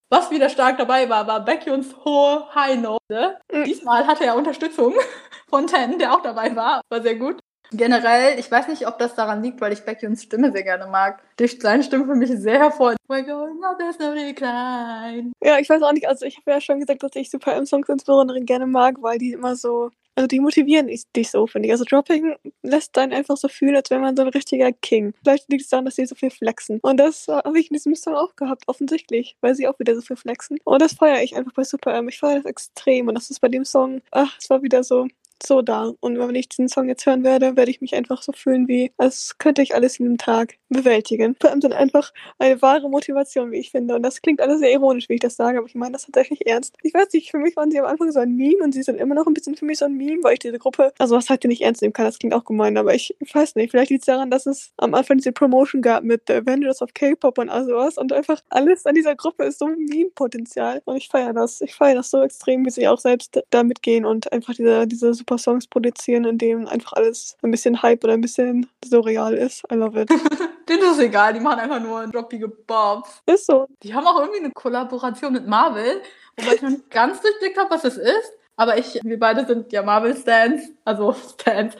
Was 0.10 0.29
wieder 0.29 0.50
stark 0.50 0.77
dabei 0.77 1.10
war, 1.10 1.25
war 1.25 1.43
Baekhyuns 1.43 1.96
hohe 2.05 2.46
High 2.53 2.79
Note. 2.79 3.39
Mhm. 3.51 3.63
Diesmal 3.63 4.05
hatte 4.05 4.25
er 4.25 4.36
Unterstützung 4.36 4.93
von 5.50 5.65
Ten, 5.67 5.98
der 5.98 6.13
auch 6.13 6.22
dabei 6.22 6.55
war. 6.55 6.82
War 6.89 7.01
sehr 7.01 7.15
gut. 7.15 7.39
Generell, 7.72 8.38
ich 8.38 8.51
weiß 8.51 8.67
nicht, 8.67 8.86
ob 8.86 9.00
das 9.00 9.15
daran 9.15 9.41
liegt, 9.41 9.60
weil 9.60 9.74
ich 9.74 9.84
Baekhyuns 9.84 10.22
Stimme 10.22 10.51
sehr 10.51 10.62
gerne 10.62 10.86
mag. 10.86 11.24
Dicht 11.39 11.60
seine 11.63 11.82
Stimme 11.82 12.05
für 12.05 12.13
mich 12.13 12.29
sehr 12.29 12.60
hervor. 12.60 12.93
We're 13.08 13.24
going 13.24 13.63
up, 13.63 13.79
there's 13.79 13.98
no 13.98 14.13
decline. 14.13 15.32
Ja, 15.43 15.58
ich 15.58 15.67
weiß 15.67 15.82
auch 15.82 15.91
nicht, 15.91 16.08
also 16.08 16.27
ich 16.27 16.38
habe 16.38 16.51
ja 16.51 16.62
schon 16.62 16.79
gesagt, 16.79 17.01
dass 17.01 17.15
ich 17.15 17.32
Super 17.32 17.55
M-Songs 17.55 17.89
insbesondere 17.89 18.41
gerne 18.41 18.67
mag, 18.67 18.98
weil 19.01 19.17
die 19.17 19.32
immer 19.32 19.55
so 19.55 19.89
also 20.15 20.27
die 20.27 20.39
motivieren 20.39 20.88
dich 21.15 21.32
so, 21.32 21.48
finde 21.48 21.67
ich. 21.67 21.72
Also 21.72 21.86
Dropping 21.86 22.36
lässt 22.62 22.98
einen 22.98 23.13
einfach 23.13 23.38
so 23.38 23.48
fühlen, 23.48 23.75
als 23.75 23.89
wäre 23.89 24.01
man 24.01 24.15
so 24.15 24.22
ein 24.22 24.29
richtiger 24.29 24.72
King. 24.72 25.13
Vielleicht 25.24 25.50
liegt 25.50 25.63
es 25.63 25.70
daran, 25.70 25.86
dass 25.86 25.96
sie 25.96 26.05
so 26.05 26.15
viel 26.15 26.29
flexen. 26.29 26.79
Und 26.82 26.98
das 26.98 27.27
habe 27.27 27.60
ich 27.60 27.72
in 27.72 27.75
diesem 27.75 27.96
Song 27.96 28.15
auch 28.15 28.36
gehabt, 28.36 28.63
offensichtlich, 28.67 29.36
weil 29.41 29.55
sie 29.55 29.67
auch 29.67 29.79
wieder 29.79 29.96
so 29.96 30.01
viel 30.01 30.15
flexen. 30.15 30.60
Und 30.63 30.82
das 30.82 30.93
feiere 30.93 31.24
ich 31.24 31.36
einfach 31.36 31.53
bei 31.53 31.63
Super 31.63 31.96
M. 31.96 32.10
Ich 32.10 32.20
feiere 32.20 32.38
das 32.38 32.46
extrem. 32.46 33.08
Und 33.08 33.15
das 33.15 33.29
ist 33.29 33.39
bei 33.39 33.50
dem 33.50 33.65
Song, 33.65 34.01
ach, 34.12 34.38
es 34.39 34.50
war 34.50 34.62
wieder 34.62 34.84
so, 34.84 35.08
so 35.46 35.62
da. 35.62 35.92
Und 36.00 36.18
wenn 36.20 36.36
ich 36.36 36.50
diesen 36.50 36.70
Song 36.70 36.88
jetzt 36.88 37.06
hören 37.06 37.24
werde, 37.24 37.56
werde 37.56 37.72
ich 37.72 37.82
mich 37.82 37.96
einfach 37.96 38.22
so 38.22 38.32
fühlen, 38.32 38.68
wie 38.68 38.92
als 38.98 39.38
könnte 39.38 39.62
ich 39.62 39.76
alles 39.76 40.00
in 40.00 40.06
einem 40.08 40.18
Tag 40.18 40.56
bewältigen. 40.70 41.36
Vor 41.40 41.50
allem 41.50 41.60
dann 41.60 41.74
einfach 41.74 42.12
eine 42.40 42.62
wahre 42.62 42.90
Motivation, 42.90 43.52
wie 43.52 43.58
ich 43.58 43.72
finde. 43.72 43.96
Und 43.96 44.04
das 44.04 44.22
klingt 44.22 44.42
alles 44.42 44.60
sehr 44.60 44.72
ironisch, 44.72 45.08
wie 45.10 45.14
ich 45.14 45.20
das 45.20 45.36
sage, 45.36 45.60
aber 45.60 45.68
ich 45.68 45.76
meine 45.76 45.94
das 45.94 46.06
tatsächlich 46.06 46.46
ernst. 46.48 46.76
Ich 46.84 46.94
weiß 46.94 47.14
nicht, 47.14 47.32
für 47.32 47.38
mich 47.38 47.56
waren 47.56 47.72
sie 47.72 47.80
am 47.80 47.86
Anfang 47.86 48.12
so 48.12 48.20
ein 48.20 48.36
Meme 48.36 48.64
und 48.64 48.74
sie 48.74 48.84
sind 48.84 49.00
immer 49.00 49.16
noch 49.16 49.28
ein 49.28 49.34
bisschen 49.34 49.56
für 49.56 49.66
mich 49.66 49.78
so 49.80 49.86
ein 49.86 49.96
Meme, 49.96 50.24
weil 50.24 50.34
ich 50.34 50.40
diese 50.40 50.60
Gruppe, 50.60 50.92
also 50.98 51.16
was 51.16 51.30
halt 51.30 51.44
nicht 51.46 51.62
ernst 51.62 51.82
nehmen 51.82 51.94
kann, 51.94 52.06
das 52.06 52.20
klingt 52.20 52.34
auch 52.34 52.46
gemein, 52.46 52.78
aber 52.78 52.94
ich 52.94 53.16
weiß 53.34 53.56
nicht, 53.56 53.72
vielleicht 53.72 53.92
liegt 53.92 54.04
es 54.04 54.08
daran, 54.08 54.32
dass 54.32 54.46
es 54.46 54.72
am 54.78 54.94
Anfang 54.94 55.18
diese 55.18 55.32
Promotion 55.32 55.82
gab 55.82 56.04
mit 56.04 56.24
The 56.28 56.34
Avengers 56.34 56.82
of 56.82 56.94
K-Pop 56.94 57.38
und 57.38 57.50
all 57.50 57.66
sowas 57.66 57.98
und 57.98 58.12
einfach 58.14 58.42
alles 58.50 58.86
an 58.86 58.96
dieser 58.96 59.16
Gruppe 59.16 59.44
ist 59.44 59.60
so 59.60 59.66
ein 59.66 59.78
Meme-Potenzial 59.90 60.82
und 60.86 60.98
ich 60.98 61.10
feiere 61.10 61.34
das. 61.34 61.62
Ich 61.62 61.76
feiere 61.76 61.96
das 61.96 62.10
so 62.10 62.22
extrem, 62.22 62.66
wie 62.66 62.72
sie 62.72 62.88
auch 62.88 63.00
selbst 63.00 63.40
da 63.50 63.64
mitgehen 63.64 64.06
und 64.06 64.32
einfach 64.32 64.54
diese, 64.54 64.88
diese 64.88 65.14
super 65.14 65.33
Songs 65.38 65.68
produzieren, 65.68 66.25
in 66.25 66.38
denen 66.38 66.68
einfach 66.68 66.94
alles 66.94 67.38
ein 67.42 67.52
bisschen 67.52 67.82
Hype 67.82 68.04
oder 68.04 68.13
ein 68.13 68.22
bisschen 68.22 68.68
surreal 68.86 69.34
ist. 69.34 69.63
I 69.72 69.75
love 69.75 70.00
it. 70.00 70.10
Denen 70.70 70.82
ist 70.84 70.92
es 70.94 71.00
egal, 71.00 71.34
die 71.34 71.42
machen 71.42 71.60
einfach 71.60 71.82
nur 71.82 72.08
droppige 72.08 72.48
Bobs. 72.48 73.22
Ist 73.25 73.48
so. 73.48 73.68
Die 73.84 73.94
haben 73.94 74.08
auch 74.08 74.20
irgendwie 74.20 74.40
eine 74.40 74.52
Kollaboration 74.52 75.34
mit 75.34 75.46
Marvel, 75.46 76.02
wobei 76.38 76.56
ich 76.56 76.62
noch 76.62 76.70
nicht 76.70 76.90
ganz 76.90 77.22
durchblickt 77.22 77.58
habe, 77.58 77.70
was 77.72 77.82
das 77.82 77.98
ist. 77.98 78.34
Aber 78.56 78.78
ich, 78.78 79.00
wir 79.04 79.20
beide 79.20 79.46
sind 79.46 79.72
ja 79.74 79.82
Marvel-Stans, 79.82 80.70
also 80.86 81.13
Stans. 81.13 81.75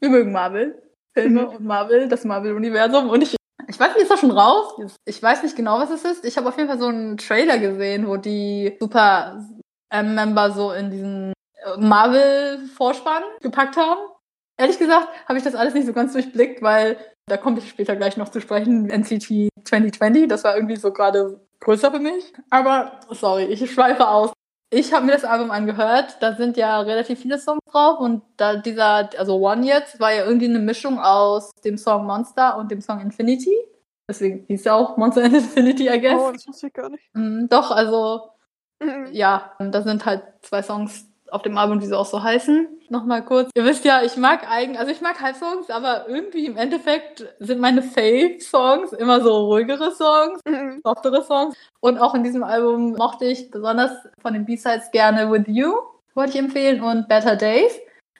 Wir 0.00 0.10
mögen 0.10 0.32
Marvel. 0.32 0.82
Filme 1.14 1.42
mhm. 1.42 1.48
und 1.48 1.64
Marvel, 1.64 2.08
das 2.08 2.24
Marvel-Universum. 2.24 3.08
Und 3.08 3.22
ich, 3.22 3.36
ich 3.66 3.80
weiß 3.80 3.94
nicht, 3.94 4.02
ist 4.02 4.10
das 4.10 4.20
schon 4.20 4.30
raus? 4.30 4.96
Ich 5.04 5.22
weiß 5.22 5.42
nicht 5.42 5.56
genau, 5.56 5.78
was 5.78 5.90
es 5.90 6.04
ist. 6.04 6.24
Ich 6.24 6.36
habe 6.36 6.48
auf 6.48 6.56
jeden 6.56 6.68
Fall 6.68 6.78
so 6.78 6.86
einen 6.86 7.16
Trailer 7.16 7.58
gesehen, 7.58 8.06
wo 8.06 8.16
die 8.16 8.76
Super-Member 8.78 10.52
so 10.52 10.72
in 10.72 10.90
diesen 10.90 11.32
Marvel-Vorspann 11.78 13.22
gepackt 13.40 13.76
haben. 13.76 14.00
Ehrlich 14.56 14.78
gesagt 14.78 15.08
habe 15.26 15.38
ich 15.38 15.44
das 15.44 15.54
alles 15.54 15.74
nicht 15.74 15.86
so 15.86 15.92
ganz 15.92 16.12
durchblickt, 16.12 16.62
weil 16.62 16.96
da 17.26 17.36
komme 17.36 17.58
ich 17.58 17.68
später 17.68 17.94
gleich 17.96 18.16
noch 18.16 18.30
zu 18.30 18.40
sprechen. 18.40 18.88
NCT 18.90 19.50
2020, 19.64 20.28
das 20.28 20.44
war 20.44 20.56
irgendwie 20.56 20.76
so 20.76 20.92
gerade 20.92 21.40
größer 21.60 21.90
für 21.92 22.00
mich. 22.00 22.32
Aber 22.50 22.98
sorry, 23.10 23.44
ich 23.44 23.70
schweife 23.70 24.08
aus. 24.08 24.32
Ich 24.70 24.92
habe 24.92 25.06
mir 25.06 25.12
das 25.12 25.24
Album 25.24 25.50
angehört, 25.50 26.18
da 26.20 26.34
sind 26.34 26.56
ja 26.58 26.80
relativ 26.80 27.20
viele 27.20 27.38
Songs 27.38 27.60
drauf 27.70 28.00
und 28.00 28.22
da 28.36 28.56
dieser, 28.56 29.08
also 29.18 29.36
One 29.38 29.64
jetzt, 29.64 29.98
war 29.98 30.12
ja 30.12 30.26
irgendwie 30.26 30.44
eine 30.48 30.58
Mischung 30.58 30.98
aus 30.98 31.50
dem 31.64 31.78
Song 31.78 32.04
Monster 32.04 32.58
und 32.58 32.70
dem 32.70 32.82
Song 32.82 33.00
Infinity. 33.00 33.56
Deswegen 34.10 34.44
hieß 34.46 34.64
ja 34.64 34.74
auch 34.74 34.96
Monster 34.98 35.22
and 35.24 35.34
Infinity, 35.34 35.88
I 35.88 36.00
guess. 36.00 36.20
Oh, 36.20 36.32
das 36.32 36.46
wusste 36.46 36.66
ich 36.66 36.72
gar 36.74 36.90
nicht. 36.90 37.04
Mm, 37.14 37.46
doch, 37.48 37.70
also 37.70 38.30
Mhm. 38.80 39.08
ja, 39.12 39.52
da 39.58 39.82
sind 39.82 40.06
halt 40.06 40.22
zwei 40.42 40.62
Songs 40.62 41.06
auf 41.30 41.42
dem 41.42 41.56
Album, 41.58 41.80
die 41.80 41.86
so 41.86 41.96
auch 41.96 42.06
so 42.06 42.22
heißen. 42.22 42.68
Nochmal 42.88 43.24
kurz. 43.24 43.50
Ihr 43.54 43.64
wisst 43.64 43.84
ja, 43.84 44.02
ich 44.02 44.16
mag 44.16 44.48
eigentlich, 44.50 44.78
also 44.78 44.90
ich 44.90 45.00
mag 45.00 45.20
Hype-Songs, 45.20 45.70
aber 45.70 46.08
irgendwie 46.08 46.46
im 46.46 46.56
Endeffekt 46.56 47.26
sind 47.38 47.60
meine 47.60 47.82
Fave-Songs 47.82 48.92
immer 48.94 49.20
so 49.20 49.46
ruhigere 49.46 49.92
Songs, 49.92 50.40
Mhm. 50.46 50.80
softere 50.84 51.22
Songs. 51.22 51.54
Und 51.80 51.98
auch 51.98 52.14
in 52.14 52.24
diesem 52.24 52.42
Album 52.42 52.92
mochte 52.94 53.26
ich 53.26 53.50
besonders 53.50 53.90
von 54.20 54.32
den 54.32 54.44
B-Sides 54.44 54.90
gerne 54.90 55.30
With 55.30 55.44
You, 55.46 55.72
wollte 56.14 56.32
ich 56.32 56.38
empfehlen, 56.38 56.82
und 56.82 57.08
Better 57.08 57.36
Days. 57.36 57.72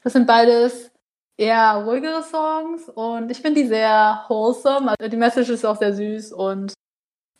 Das 0.04 0.12
sind 0.12 0.26
beides 0.26 0.90
eher 1.36 1.82
ruhigere 1.86 2.22
Songs 2.22 2.88
und 2.88 3.30
ich 3.30 3.40
finde 3.40 3.62
die 3.62 3.66
sehr 3.68 4.24
wholesome. 4.28 4.94
Also 4.98 5.08
die 5.10 5.16
Message 5.16 5.48
ist 5.50 5.64
auch 5.64 5.76
sehr 5.76 5.92
süß 5.94 6.32
und 6.32 6.72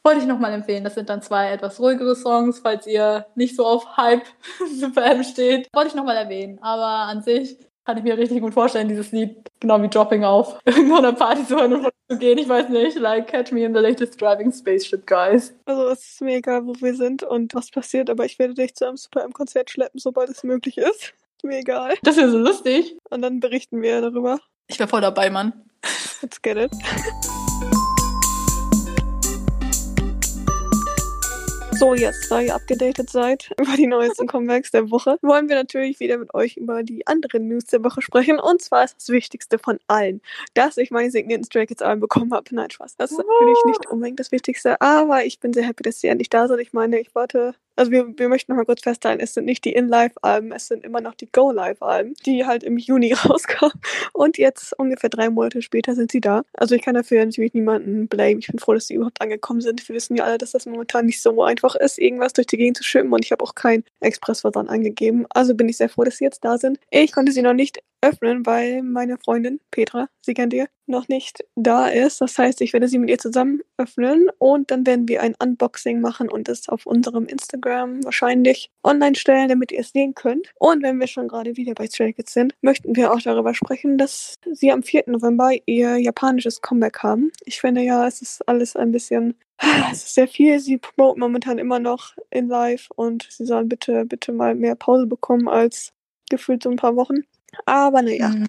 wollte 0.04 0.20
ich 0.20 0.26
nochmal 0.26 0.52
empfehlen. 0.52 0.84
Das 0.84 0.94
sind 0.94 1.08
dann 1.08 1.22
zwei 1.22 1.50
etwas 1.50 1.80
ruhigere 1.80 2.16
Songs, 2.16 2.60
falls 2.60 2.86
ihr 2.86 3.26
nicht 3.34 3.56
so 3.56 3.66
auf 3.66 3.96
Hype 3.96 4.24
Super 4.80 5.04
M 5.06 5.22
steht. 5.22 5.68
Wollte 5.72 5.88
ich 5.88 5.94
nochmal 5.94 6.16
erwähnen. 6.16 6.58
Aber 6.60 7.10
an 7.10 7.22
sich 7.22 7.56
kann 7.84 7.96
ich 7.96 8.04
mir 8.04 8.18
richtig 8.18 8.42
gut 8.42 8.52
vorstellen, 8.52 8.86
dieses 8.86 9.12
Lied 9.12 9.48
genau 9.60 9.80
wie 9.80 9.88
Dropping 9.88 10.22
auf 10.22 10.58
irgendeiner 10.66 11.14
Party 11.14 11.46
zu 11.46 11.56
hören 11.56 11.72
und 11.72 11.88
zu 12.10 12.18
gehen. 12.18 12.36
Ich 12.36 12.46
weiß 12.46 12.68
nicht, 12.68 12.98
like 12.98 13.28
Catch 13.28 13.50
Me 13.52 13.64
in 13.64 13.74
the 13.74 13.80
Latest 13.80 14.20
Driving 14.20 14.52
Spaceship, 14.52 15.06
guys. 15.06 15.54
Also 15.64 15.88
es 15.88 16.00
ist 16.00 16.20
mir 16.20 16.36
egal, 16.36 16.66
wo 16.66 16.74
wir 16.74 16.94
sind 16.94 17.22
und 17.22 17.54
was 17.54 17.70
passiert, 17.70 18.10
aber 18.10 18.26
ich 18.26 18.38
werde 18.38 18.52
dich 18.52 18.74
zu 18.74 18.86
einem 18.86 18.98
Super 18.98 19.24
M-Konzert 19.24 19.70
schleppen, 19.70 19.98
sobald 19.98 20.28
es 20.28 20.44
möglich 20.44 20.76
ist. 20.76 21.14
Ist 21.38 21.44
mir 21.44 21.60
egal. 21.60 21.94
Das 22.02 22.18
wäre 22.18 22.30
so 22.30 22.36
lustig. 22.38 22.94
Und 23.08 23.22
dann 23.22 23.40
berichten 23.40 23.80
wir 23.80 24.02
darüber. 24.02 24.38
Ich 24.66 24.78
wäre 24.78 24.88
voll 24.88 25.00
dabei, 25.00 25.30
Mann. 25.30 25.54
Let's 26.20 26.42
get 26.42 26.58
it. 26.58 26.72
So, 31.78 31.94
jetzt, 31.94 32.28
da 32.28 32.40
ihr 32.40 32.56
abgedatet 32.56 33.08
seid 33.08 33.52
über 33.60 33.76
die 33.76 33.86
neuesten 33.86 34.26
Comebacks 34.26 34.72
der 34.72 34.90
Woche, 34.90 35.16
wollen 35.22 35.48
wir 35.48 35.54
natürlich 35.54 36.00
wieder 36.00 36.18
mit 36.18 36.34
euch 36.34 36.56
über 36.56 36.82
die 36.82 37.06
anderen 37.06 37.46
News 37.46 37.66
der 37.66 37.84
Woche 37.84 38.02
sprechen. 38.02 38.40
Und 38.40 38.60
zwar 38.60 38.82
ist 38.82 38.96
das 38.96 39.10
Wichtigste 39.10 39.60
von 39.60 39.78
allen, 39.86 40.20
dass 40.54 40.76
ich 40.76 40.90
meine 40.90 41.12
signierten 41.12 41.44
Stray 41.44 41.66
Kids 41.66 41.80
Alben 41.80 42.00
bekommen 42.00 42.34
habe. 42.34 42.52
Nein, 42.52 42.72
Spaß. 42.72 42.96
Das 42.96 43.12
ist 43.12 43.18
natürlich 43.18 43.64
nicht 43.64 43.86
unbedingt 43.86 44.18
das 44.18 44.32
Wichtigste, 44.32 44.80
aber 44.80 45.24
ich 45.24 45.38
bin 45.38 45.52
sehr 45.52 45.62
happy, 45.62 45.84
dass 45.84 46.00
sie 46.00 46.08
endlich 46.08 46.30
da 46.30 46.48
sind. 46.48 46.58
Ich 46.58 46.72
meine, 46.72 46.98
ich 46.98 47.14
warte 47.14 47.54
also 47.78 47.92
wir, 47.92 48.06
wir 48.18 48.28
möchten 48.28 48.50
nochmal 48.50 48.66
kurz 48.66 48.82
festhalten, 48.82 49.22
es 49.22 49.34
sind 49.34 49.44
nicht 49.44 49.64
die 49.64 49.72
In-Live-Alben, 49.72 50.50
es 50.50 50.66
sind 50.66 50.84
immer 50.84 51.00
noch 51.00 51.14
die 51.14 51.30
Go-Live-Alben, 51.30 52.14
die 52.26 52.44
halt 52.44 52.64
im 52.64 52.76
Juni 52.76 53.12
rauskamen. 53.24 53.80
Und 54.12 54.36
jetzt, 54.36 54.76
ungefähr 54.78 55.08
drei 55.08 55.30
Monate 55.30 55.62
später, 55.62 55.94
sind 55.94 56.10
sie 56.10 56.20
da. 56.20 56.42
Also 56.54 56.74
ich 56.74 56.82
kann 56.82 56.94
dafür 56.94 57.24
natürlich 57.24 57.54
niemanden 57.54 58.08
blame. 58.08 58.38
Ich 58.38 58.48
bin 58.48 58.58
froh, 58.58 58.74
dass 58.74 58.88
sie 58.88 58.94
überhaupt 58.94 59.20
angekommen 59.20 59.60
sind. 59.60 59.88
Wir 59.88 59.94
wissen 59.94 60.16
ja 60.16 60.24
alle, 60.24 60.38
dass 60.38 60.50
das 60.50 60.66
momentan 60.66 61.06
nicht 61.06 61.22
so 61.22 61.42
einfach 61.44 61.76
ist, 61.76 61.98
irgendwas 61.98 62.32
durch 62.32 62.48
die 62.48 62.56
Gegend 62.56 62.76
zu 62.76 62.82
schippen. 62.82 63.12
Und 63.12 63.24
ich 63.24 63.30
habe 63.30 63.44
auch 63.44 63.54
keinen 63.54 63.84
Expressversand 64.00 64.68
angegeben. 64.68 65.26
Also 65.30 65.54
bin 65.54 65.68
ich 65.68 65.76
sehr 65.76 65.88
froh, 65.88 66.02
dass 66.02 66.18
sie 66.18 66.24
jetzt 66.24 66.44
da 66.44 66.58
sind. 66.58 66.80
Ich 66.90 67.12
konnte 67.12 67.30
sie 67.30 67.42
noch 67.42 67.54
nicht 67.54 67.78
öffnen, 68.00 68.46
weil 68.46 68.82
meine 68.82 69.18
Freundin 69.18 69.60
Petra, 69.70 70.08
sie 70.20 70.34
kennt 70.34 70.52
ihr, 70.52 70.68
noch 70.86 71.08
nicht 71.08 71.44
da 71.56 71.88
ist. 71.88 72.20
Das 72.20 72.38
heißt, 72.38 72.60
ich 72.60 72.72
werde 72.72 72.88
sie 72.88 72.98
mit 72.98 73.10
ihr 73.10 73.18
zusammen 73.18 73.60
öffnen 73.76 74.28
und 74.38 74.70
dann 74.70 74.86
werden 74.86 75.08
wir 75.08 75.22
ein 75.22 75.34
Unboxing 75.42 76.00
machen 76.00 76.28
und 76.30 76.48
es 76.48 76.68
auf 76.68 76.86
unserem 76.86 77.26
Instagram 77.26 78.04
wahrscheinlich 78.04 78.70
online 78.82 79.16
stellen, 79.16 79.48
damit 79.48 79.72
ihr 79.72 79.80
es 79.80 79.90
sehen 79.90 80.14
könnt. 80.14 80.50
Und 80.58 80.82
wenn 80.82 80.98
wir 80.98 81.06
schon 81.06 81.28
gerade 81.28 81.56
wieder 81.56 81.74
bei 81.74 81.86
Stray 81.86 82.12
Kids 82.12 82.32
sind, 82.32 82.54
möchten 82.62 82.96
wir 82.96 83.12
auch 83.12 83.20
darüber 83.20 83.54
sprechen, 83.54 83.98
dass 83.98 84.34
sie 84.52 84.72
am 84.72 84.82
4. 84.82 85.04
November 85.06 85.50
ihr 85.66 85.96
japanisches 85.96 86.60
Comeback 86.62 87.00
haben. 87.02 87.30
Ich 87.44 87.60
finde 87.60 87.82
ja, 87.82 88.06
es 88.06 88.22
ist 88.22 88.48
alles 88.48 88.76
ein 88.76 88.92
bisschen 88.92 89.34
es 89.92 90.04
ist 90.04 90.14
sehr 90.14 90.28
viel. 90.28 90.60
Sie 90.60 90.78
promoten 90.78 91.20
momentan 91.20 91.58
immer 91.58 91.78
noch 91.80 92.14
in 92.30 92.48
live 92.48 92.88
und 92.94 93.26
sie 93.30 93.44
sollen 93.44 93.68
bitte, 93.68 94.04
bitte 94.04 94.32
mal 94.32 94.54
mehr 94.54 94.74
Pause 94.76 95.06
bekommen 95.06 95.48
als 95.48 95.92
gefühlt 96.30 96.62
so 96.62 96.70
ein 96.70 96.76
paar 96.76 96.96
Wochen. 96.96 97.24
Aber 97.66 98.02
naja, 98.02 98.28
Mhm. 98.28 98.46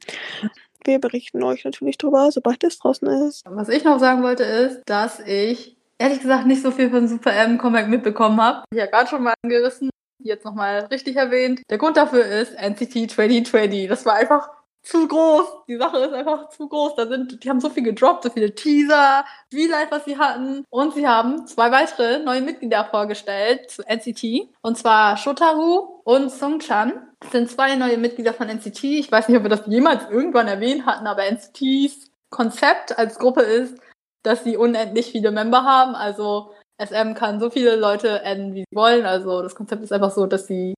wir 0.86 1.00
berichten 1.00 1.44
euch 1.44 1.66
natürlich 1.66 1.98
drüber, 1.98 2.32
sobald 2.32 2.64
es 2.64 2.80
draußen 2.80 3.08
ist. 3.28 3.44
Was 3.46 3.70
ich 3.70 3.84
noch 3.84 4.00
sagen 4.00 4.24
wollte, 4.24 4.44
ist, 4.44 4.82
dass 4.86 5.20
ich 5.20 5.76
ehrlich 5.98 6.22
gesagt 6.22 6.46
nicht 6.48 6.62
so 6.62 6.72
viel 6.72 6.90
von 6.90 7.08
Super 7.08 7.34
M 7.34 7.58
Comeback 7.58 7.88
mitbekommen 7.88 8.42
habe. 8.42 8.64
Ich 8.74 8.80
habe 8.80 8.92
gerade 8.92 9.10
schon 9.10 9.24
mal 9.24 9.34
angerissen, 9.44 9.90
jetzt 10.24 10.46
nochmal 10.46 10.86
richtig 10.92 11.16
erwähnt. 11.16 11.62
Der 11.70 11.78
Grund 11.78 11.98
dafür 11.98 12.26
ist 12.26 12.54
NCT 12.56 13.12
2020. 13.12 13.88
Das 13.88 14.06
war 14.06 14.16
einfach 14.16 14.50
zu 14.90 15.08
groß. 15.08 15.66
Die 15.68 15.78
Sache 15.78 15.98
ist 16.00 16.14
einfach 16.14 16.50
zu 16.50 16.68
groß. 16.68 16.96
Da 16.96 17.08
sind, 17.08 17.44
die 17.44 17.50
haben 17.50 17.60
so 17.60 17.70
viel 17.70 17.84
gedroppt, 17.84 18.24
so 18.24 18.30
viele 18.30 18.54
Teaser, 18.54 19.24
wie 19.52 19.68
live, 19.68 19.92
was 19.92 20.06
sie 20.06 20.18
hatten. 20.18 20.66
Und 20.70 20.94
sie 20.96 21.08
haben 21.08 21.46
zwei 21.48 21.72
weitere 21.72 22.20
neue 22.20 22.42
Mitglieder 22.42 22.86
vorgestellt 22.86 23.70
zu 23.70 23.84
NCT. 23.84 24.50
Und 24.62 24.78
zwar 24.78 25.18
Shotaru 25.18 26.02
und 26.04 26.32
Sungchan. 26.32 27.10
Das 27.20 27.32
sind 27.32 27.50
zwei 27.50 27.76
neue 27.76 27.98
Mitglieder 27.98 28.34
von 28.34 28.50
NCT. 28.50 28.84
Ich 28.84 29.12
weiß 29.12 29.28
nicht, 29.28 29.38
ob 29.38 29.44
wir 29.44 29.50
das 29.50 29.68
jemals 29.68 30.10
irgendwann 30.10 30.48
erwähnt 30.48 30.86
hatten, 30.86 31.08
aber 31.08 31.24
NCTs 31.30 32.10
Konzept 32.30 32.98
als 32.98 33.18
Gruppe 33.18 33.42
ist, 33.42 33.80
dass 34.24 34.44
sie 34.44 34.58
unendlich 34.58 35.12
viele 35.12 35.32
Member 35.32 35.64
haben. 35.64 35.96
Also 35.96 36.54
SM 36.82 37.14
kann 37.14 37.40
so 37.40 37.50
viele 37.50 37.76
Leute 37.76 38.26
adden, 38.26 38.54
wie 38.54 38.64
sie 38.70 38.76
wollen. 38.76 39.06
Also 39.06 39.42
das 39.42 39.56
Konzept 39.56 39.84
ist 39.84 39.92
einfach 39.92 40.12
so, 40.12 40.26
dass 40.26 40.48
sie, 40.48 40.74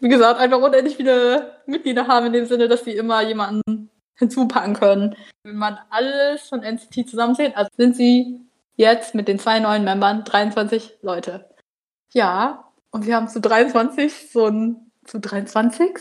wie 0.00 0.08
gesagt, 0.08 0.40
einfach 0.40 0.60
unendlich 0.60 0.96
viele 0.96 1.60
Mitglieder 1.66 2.06
haben, 2.06 2.26
in 2.26 2.32
dem 2.32 2.46
Sinne, 2.46 2.68
dass 2.68 2.84
sie 2.84 2.92
immer 2.92 3.22
jemanden 3.22 3.90
hinzupacken 4.16 4.74
können. 4.74 5.16
Wenn 5.42 5.56
man 5.56 5.78
alles 5.90 6.48
von 6.48 6.62
NCT 6.62 7.08
zusammenzählt, 7.08 7.56
also 7.56 7.70
sind 7.76 7.96
sie 7.96 8.40
jetzt 8.76 9.14
mit 9.14 9.28
den 9.28 9.38
zwei 9.38 9.58
neuen 9.58 9.84
Membern 9.84 10.24
23 10.24 10.98
Leute. 11.02 11.48
Ja, 12.12 12.72
und 12.90 13.06
wir 13.06 13.16
haben 13.16 13.28
zu 13.28 13.40
23 13.40 14.30
so 14.30 14.46
ein, 14.46 14.92
zu 15.04 15.20
23? 15.20 15.96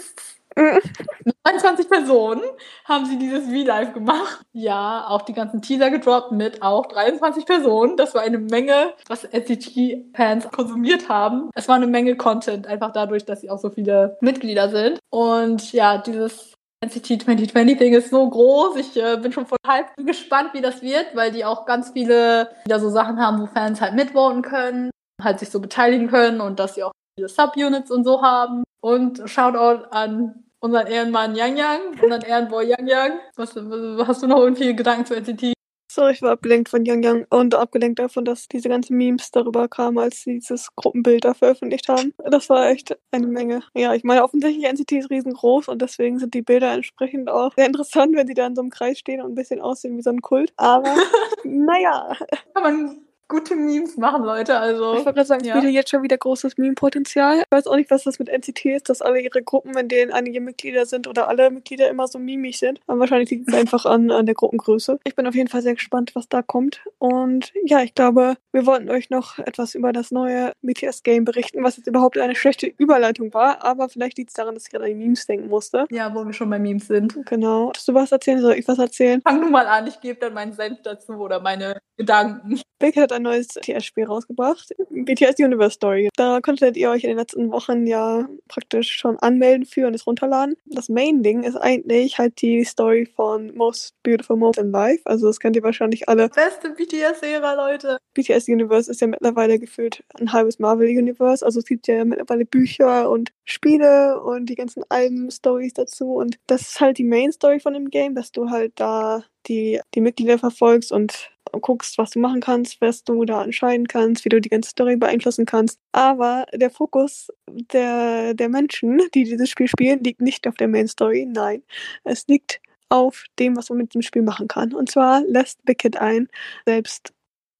23 0.58 1.89
Personen 1.89 2.41
haben 2.86 3.06
sie 3.06 3.17
dieses 3.17 3.46
V-Live 3.46 3.93
gemacht. 3.93 4.43
Ja, 4.54 5.06
auch 5.08 5.22
die 5.22 5.34
ganzen 5.34 5.62
Teaser 5.62 5.89
gedroppt 5.91 6.32
mit 6.32 6.62
auch 6.62 6.88
23 6.88 7.46
Personen. 7.46 7.96
Das 7.96 8.15
war 8.15 8.22
eine 8.22 8.39
Menge, 8.39 8.93
was 9.08 9.24
NCT-Fans 9.24 10.50
konsumiert 10.52 11.10
haben. 11.10 11.50
Es 11.54 11.67
war 11.67 11.76
eine 11.76 11.88
Menge 11.88 12.17
Content, 12.17 12.67
einfach 12.67 12.91
dadurch, 12.91 13.26
dass 13.26 13.41
sie 13.41 13.50
auch 13.50 13.60
so 13.60 13.70
viele 13.70 14.17
Mitglieder 14.22 14.70
sind. 14.70 15.00
Und 15.10 15.72
ja, 15.74 16.00
dieses 16.00 16.54
NCT 16.84 17.24
2020-Ding 17.24 17.93
ist 17.93 18.10
so 18.10 18.30
groß. 18.30 18.76
Ich 18.78 18.98
äh, 18.98 19.17
bin 19.17 19.32
schon 19.32 19.46
voll 19.46 19.58
bin 19.96 20.06
gespannt, 20.06 20.54
wie 20.54 20.62
das 20.62 20.82
wird, 20.82 21.15
weil 21.15 21.32
die 21.32 21.46
auch 21.46 21.65
ganz 21.65 21.91
viele 21.91 22.50
wieder 22.65 22.80
so 22.80 22.89
Sachen 22.89 23.20
haben, 23.20 23.41
wo 23.41 23.46
Fans 23.48 23.82
halt 23.82 23.96
mitvoten 23.96 24.41
können, 24.41 24.91
halt 25.22 25.39
sich 25.39 25.50
so 25.50 25.60
beteiligen 25.60 26.08
können 26.08 26.41
und 26.41 26.60
dass 26.60 26.76
sie 26.76 26.84
auch 26.84 26.91
viele 27.15 27.30
Subunits 27.30 27.91
und 27.91 28.04
so 28.04 28.22
haben. 28.22 28.63
Und 28.82 29.28
Shoutout 29.28 29.86
an 29.89 30.46
unseren 30.67 30.88
Ehrenmann 30.88 31.36
Yang 31.36 31.58
Yang, 31.58 31.82
unseren 32.01 32.21
Ehrenboy 32.21 32.67
Yang 32.67 32.88
Yang. 32.88 33.12
Was, 33.36 33.56
was, 33.56 34.08
hast 34.08 34.23
du 34.23 34.27
noch 34.27 34.39
irgendwie 34.39 34.75
Gedanken 34.75 35.06
zu 35.06 35.15
NCT? 35.15 35.53
So, 35.89 36.08
ich 36.08 36.21
war 36.21 36.32
abgelenkt 36.32 36.69
von 36.69 36.86
Yang 36.86 37.03
Yang 37.03 37.25
und 37.30 37.56
abgelenkt 37.56 37.97
davon, 37.97 38.25
dass 38.25 38.47
diese 38.47 38.69
ganzen 38.69 38.97
Memes 38.97 39.32
darüber 39.32 39.67
kamen, 39.67 39.97
als 39.97 40.21
sie 40.21 40.36
dieses 40.36 40.67
Gruppenbild 40.75 41.25
da 41.25 41.34
veröffentlicht 41.34 41.88
haben. 41.88 42.13
Das 42.30 42.49
war 42.49 42.69
echt 42.69 42.95
eine 43.12 43.25
Menge. 43.25 43.63
Ja, 43.73 43.93
ich 43.95 44.03
meine, 44.03 44.23
offensichtlich 44.23 44.65
NCT 44.65 44.91
ist 44.91 45.10
riesengroß 45.10 45.69
und 45.69 45.82
deswegen 45.82 46.19
sind 46.19 46.34
die 46.34 46.41
Bilder 46.41 46.73
entsprechend 46.73 47.30
auch 47.30 47.53
sehr 47.56 47.65
interessant, 47.65 48.15
wenn 48.15 48.27
sie 48.27 48.34
da 48.34 48.45
in 48.45 48.56
so 48.56 48.62
einem 48.62 48.69
Kreis 48.69 48.99
stehen 48.99 49.21
und 49.21 49.32
ein 49.32 49.36
bisschen 49.36 49.62
aussehen 49.62 49.97
wie 49.97 50.03
so 50.03 50.10
ein 50.10 50.21
Kult. 50.21 50.53
Aber 50.58 50.93
naja, 51.43 52.15
Kann 52.53 52.63
man 52.63 53.07
gute 53.27 53.55
Memes 53.55 53.97
machen, 53.97 54.23
Leute. 54.23 54.57
Also 54.57 54.91
ich 54.91 55.05
wollte 55.05 55.13
gerade 55.13 55.25
sagen, 55.25 55.41
es 55.41 55.47
ja. 55.47 55.55
bietet 55.55 55.71
jetzt 55.71 55.89
schon 55.89 56.03
wieder 56.03 56.17
großes 56.17 56.57
Meme-Potenzial. 56.57 57.39
Ich 57.39 57.45
weiß 57.49 57.67
auch 57.67 57.75
nicht, 57.75 57.91
was 57.91 58.03
das 58.03 58.19
mit 58.19 58.29
NCT 58.29 58.65
ist, 58.65 58.89
dass 58.89 59.01
alle 59.01 59.19
ihre 59.19 59.41
Gruppen, 59.41 59.77
in 59.77 59.87
denen 59.87 60.11
einige 60.11 60.41
Mitglieder 60.41 60.85
sind 60.85 61.07
oder 61.07 61.27
alle 61.27 61.49
Mitglieder 61.51 61.89
immer 61.89 62.07
so 62.07 62.19
mimig 62.19 62.57
sind. 62.57 62.79
Aber 62.87 62.99
wahrscheinlich 62.99 63.29
liegt 63.29 63.49
es 63.49 63.53
einfach 63.55 63.85
an, 63.85 64.11
an 64.11 64.25
der 64.25 64.35
Gruppengröße. 64.35 64.99
Ich 65.03 65.15
bin 65.15 65.27
auf 65.27 65.35
jeden 65.35 65.49
Fall 65.49 65.61
sehr 65.61 65.73
gespannt, 65.73 66.15
was 66.15 66.29
da 66.29 66.41
kommt. 66.41 66.81
Und 66.99 67.51
ja, 67.65 67.81
ich 67.81 67.95
glaube, 67.95 68.35
wir 68.51 68.65
wollten 68.65 68.89
euch 68.89 69.09
noch 69.09 69.39
etwas 69.39 69.75
über 69.75 69.91
das 69.91 70.11
neue 70.11 70.53
BTS-Game 70.61 71.25
berichten, 71.25 71.63
was 71.63 71.77
jetzt 71.77 71.87
überhaupt 71.87 72.17
eine 72.17 72.35
schlechte 72.35 72.67
Überleitung 72.67 73.33
war. 73.33 73.63
Aber 73.63 73.89
vielleicht 73.89 74.17
liegt 74.17 74.29
es 74.29 74.35
daran, 74.35 74.55
dass 74.55 74.63
ich 74.63 74.71
gerade 74.71 74.85
an 74.85 74.91
die 74.91 74.95
Memes 74.95 75.25
denken 75.25 75.49
musste. 75.49 75.85
ja, 75.89 76.13
wo 76.13 76.25
wir 76.25 76.33
schon 76.33 76.49
bei 76.49 76.59
Memes 76.59 76.87
sind. 76.87 77.17
Genau. 77.25 77.67
Willst 77.67 77.87
du 77.87 77.93
was 77.93 78.11
erzählen? 78.11 78.41
Soll 78.41 78.53
ich 78.53 78.67
was 78.67 78.79
erzählen? 78.79 79.21
Fang 79.21 79.41
du 79.41 79.49
mal 79.49 79.67
an, 79.67 79.87
ich 79.87 79.99
gebe 79.99 80.19
dann 80.19 80.33
meinen 80.33 80.53
Senf 80.53 80.81
dazu 80.83 81.13
oder 81.13 81.39
meine 81.39 81.79
Gedanken. 81.97 82.61
Beck 82.79 82.95
hat 82.97 83.11
ein 83.17 83.23
neues 83.23 83.47
BTS-Spiel 83.47 84.06
rausgebracht. 84.06 84.73
BTS 84.89 85.39
Universe 85.39 85.75
Story. 85.75 86.10
Da 86.15 86.39
konntet 86.41 86.77
ihr 86.77 86.89
euch 86.89 87.03
in 87.03 87.10
den 87.10 87.17
letzten 87.17 87.51
Wochen 87.51 87.86
ja 87.86 88.27
praktisch 88.47 88.91
schon 88.93 89.17
anmelden 89.19 89.65
für 89.65 89.88
und 89.88 89.93
es 89.93 90.08
runterladen. 90.08 90.56
Das 90.65 90.89
Main-Ding 90.89 91.43
ist 91.43 91.56
eigentlich 91.56 92.17
halt 92.17 92.41
die 92.41 92.63
Story 92.63 93.06
von 93.06 93.53
Most 93.56 93.95
Beautiful 94.03 94.38
Moment 94.38 94.58
in 94.58 94.71
Life. 94.71 95.01
Also 95.06 95.27
das 95.27 95.39
kennt 95.39 95.56
ihr 95.56 95.63
wahrscheinlich 95.63 96.08
alle. 96.08 96.30
Beste 96.30 96.69
BTS-Ära, 96.71 97.53
Leute. 97.53 97.97
BTS 98.13 98.47
Universe 98.47 98.89
ist 98.89 99.01
ja 99.01 99.08
mittlerweile 99.08 99.60
gefühlt 99.60 100.03
ein 100.19 100.32
halbes 100.32 100.60
Marvel-Universe. 100.60 101.45
Also 101.45 101.60
es 101.60 101.65
gibt 101.65 101.88
ja 101.88 102.06
mittlerweile 102.06 102.45
Bücher 102.45 103.10
und 103.10 103.32
Spiele 103.45 104.21
und 104.21 104.47
die 104.47 104.56
ganzen 104.56 104.84
Alben-Stories 104.89 105.73
dazu. 105.73 106.13
Und 106.13 106.38
das 106.47 106.62
ist 106.62 106.80
halt 106.80 106.97
die 106.97 107.03
Main-Story 107.03 107.60
von 107.60 107.73
dem 107.73 107.89
Game, 107.89 108.15
dass 108.15 108.32
du 108.32 108.49
halt 108.49 108.73
da 108.75 109.23
die, 109.47 109.80
die 109.95 110.01
Mitglieder 110.01 110.38
verfolgst 110.38 110.91
und 110.91 111.30
guckst, 111.51 111.97
was 111.97 112.12
du 112.12 112.19
machen 112.19 112.41
kannst, 112.41 112.81
was 112.81 113.03
du 113.03 113.25
da 113.25 113.43
entscheiden 113.43 113.88
kannst, 113.88 114.25
wie 114.25 114.29
du 114.29 114.41
die 114.41 114.49
ganze 114.49 114.71
Story 114.71 114.97
beeinflussen 114.97 115.45
kannst. 115.45 115.79
Aber 115.91 116.45
der 116.53 116.69
Fokus 116.69 117.27
der, 117.49 118.33
der 118.33 118.49
Menschen, 118.49 119.01
die 119.13 119.23
dieses 119.23 119.49
Spiel 119.49 119.67
spielen, 119.67 120.03
liegt 120.03 120.21
nicht 120.21 120.47
auf 120.47 120.55
der 120.55 120.67
Main 120.67 120.88
Story. 120.88 121.27
Nein, 121.29 121.63
es 122.03 122.27
liegt 122.27 122.62
auf 122.89 123.25
dem, 123.39 123.55
was 123.57 123.69
man 123.69 123.79
mit 123.79 123.93
dem 123.93 124.01
Spiel 124.01 124.21
machen 124.21 124.47
kann. 124.47 124.73
Und 124.73 124.89
zwar 124.89 125.21
lässt 125.21 125.63
Bickett 125.65 125.97
ein, 125.97 126.29
selbst 126.65 127.13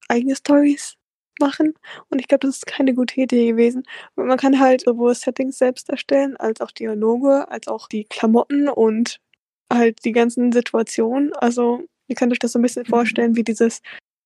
eigene 0.08 0.36
Stories 0.36 0.96
machen. 1.40 1.74
Und 2.10 2.20
ich 2.20 2.28
glaube, 2.28 2.46
das 2.46 2.56
ist 2.56 2.66
keine 2.66 2.94
gute 2.94 3.20
Idee 3.20 3.48
gewesen. 3.50 3.84
Man 4.16 4.38
kann 4.38 4.58
halt 4.58 4.82
sowohl 4.82 5.14
Settings 5.14 5.58
selbst 5.58 5.88
erstellen, 5.90 6.36
als 6.36 6.60
auch 6.60 6.70
Dialoge, 6.70 7.50
als 7.50 7.68
auch 7.68 7.88
die 7.88 8.04
Klamotten 8.04 8.68
und 8.68 9.20
halt 9.72 10.04
die 10.04 10.12
ganzen 10.12 10.52
Situationen. 10.52 11.32
Also 11.34 11.84
ihr 12.08 12.16
könnt 12.16 12.32
euch 12.32 12.38
das 12.38 12.52
so 12.52 12.58
ein 12.58 12.62
bisschen 12.62 12.84
mhm. 12.86 12.90
vorstellen 12.90 13.36
wie 13.36 13.44
dieses 13.44 13.80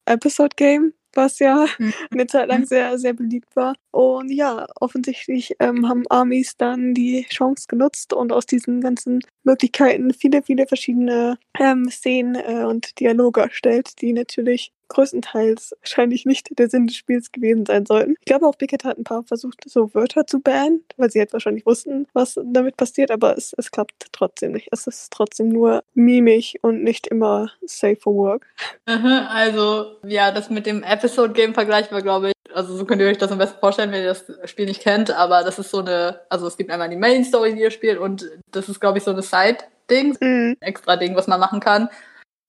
Episode 0.07 0.55
Game, 0.57 0.95
was 1.14 1.38
ja 1.38 1.66
mhm. 1.79 1.92
eine 2.11 2.27
Zeit 2.27 2.49
lang 2.49 2.64
sehr, 2.64 2.99
sehr 2.99 3.12
beliebt 3.12 3.55
war. 3.55 3.75
Und 3.90 4.31
ja, 4.31 4.66
offensichtlich 4.81 5.55
ähm, 5.61 5.88
haben 5.88 6.05
Armies 6.09 6.57
dann 6.57 6.95
die 6.95 7.27
Chance 7.29 7.66
genutzt 7.68 8.12
und 8.12 8.33
aus 8.33 8.47
diesen 8.47 8.81
ganzen 8.81 9.21
Möglichkeiten 9.45 10.12
viele, 10.14 10.42
viele 10.42 10.66
verschiedene 10.66 11.38
ähm, 11.59 11.88
Szenen 11.90 12.35
äh, 12.35 12.64
und 12.64 12.99
Dialoge 12.99 13.42
erstellt, 13.42 14.01
die 14.01 14.12
natürlich 14.12 14.73
größtenteils 14.92 15.74
wahrscheinlich 15.81 16.26
nicht 16.26 16.48
der 16.59 16.68
Sinn 16.68 16.87
des 16.87 16.96
Spiels 16.96 17.33
gewesen 17.33 17.66
sein 17.66 17.87
sollten. 17.87 18.14
Ich 18.20 18.26
glaube 18.26 18.46
auch 18.46 18.57
Bickett 18.57 18.85
hat 18.85 18.98
ein 18.98 19.05
paar 19.05 19.24
versucht, 19.24 19.62
so 19.66 19.92
Wörter 19.94 20.26
zu 20.26 20.40
bannen, 20.40 20.85
weil 20.96 21.11
sie 21.11 21.18
halt 21.18 21.33
wahrscheinlich 21.33 21.66
wussten, 21.66 22.07
was 22.12 22.38
damit 22.44 22.76
passiert, 22.76 23.11
aber 23.11 23.37
es, 23.37 23.55
es 23.57 23.70
klappt 23.70 24.07
trotzdem 24.12 24.52
nicht. 24.52 24.68
Es 24.70 24.87
ist 24.87 25.12
trotzdem 25.12 25.48
nur 25.48 25.83
mimig 25.94 26.59
und 26.62 26.83
nicht 26.83 27.07
immer 27.07 27.50
safe 27.66 27.96
for 27.96 28.14
work. 28.14 28.46
Also, 28.87 29.96
ja, 30.07 30.31
das 30.31 30.50
mit 30.50 30.66
dem 30.66 30.83
Episode-Game 30.83 31.55
vergleichen 31.55 31.96
wir, 31.96 32.02
glaube 32.02 32.28
ich. 32.28 32.33
Also, 32.55 32.76
so 32.76 32.85
könnt 32.85 33.00
ihr 33.00 33.09
euch 33.09 33.18
das 33.18 33.33
am 33.33 33.38
besten 33.38 33.59
vorstellen, 33.59 33.92
wenn 33.92 34.02
ihr 34.02 34.09
das 34.09 34.24
Spiel 34.44 34.66
nicht 34.66 34.83
kennt, 34.83 35.11
aber 35.11 35.42
das 35.42 35.59
ist 35.59 35.70
so 35.70 35.78
eine, 35.78 36.20
also 36.28 36.46
es 36.46 36.57
gibt 36.57 36.70
einmal 36.70 36.90
die 36.90 36.96
Main-Story, 36.96 37.55
die 37.55 37.62
ihr 37.62 37.70
spielt 37.70 37.98
und 37.98 38.31
das 38.50 38.68
ist, 38.68 38.81
glaube 38.81 38.98
ich, 38.98 39.05
so 39.05 39.11
eine 39.11 39.22
Side-Ding, 39.22 40.16
mhm. 40.20 40.57
extra 40.61 40.96
Ding, 40.96 41.16
was 41.16 41.26
man 41.26 41.40
machen 41.40 41.61
kann 41.61 41.88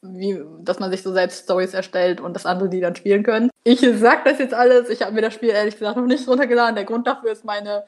wie, 0.04 0.44
dass 0.60 0.80
man 0.80 0.92
sich 0.92 1.02
so 1.02 1.12
selbst 1.12 1.44
Stories 1.44 1.74
erstellt 1.74 2.22
und 2.22 2.34
dass 2.34 2.46
andere 2.46 2.70
die 2.70 2.82
dann 2.82 2.96
spielen 2.96 3.24
können. 3.24 3.50
Ich 3.64 3.80
sag 3.96 4.26
das 4.26 4.40
jetzt 4.40 4.54
alles. 4.54 4.90
Ich 4.90 5.02
habe 5.02 5.14
mir 5.14 5.22
das 5.22 5.34
Spiel 5.34 5.50
ehrlich 5.50 5.78
gesagt 5.78 5.98
noch 5.98 6.06
nicht 6.06 6.28
runtergeladen. 6.28 6.76
Der 6.76 6.86
Grund 6.86 7.08
dafür 7.08 7.32
ist 7.32 7.46
meine 7.46 7.86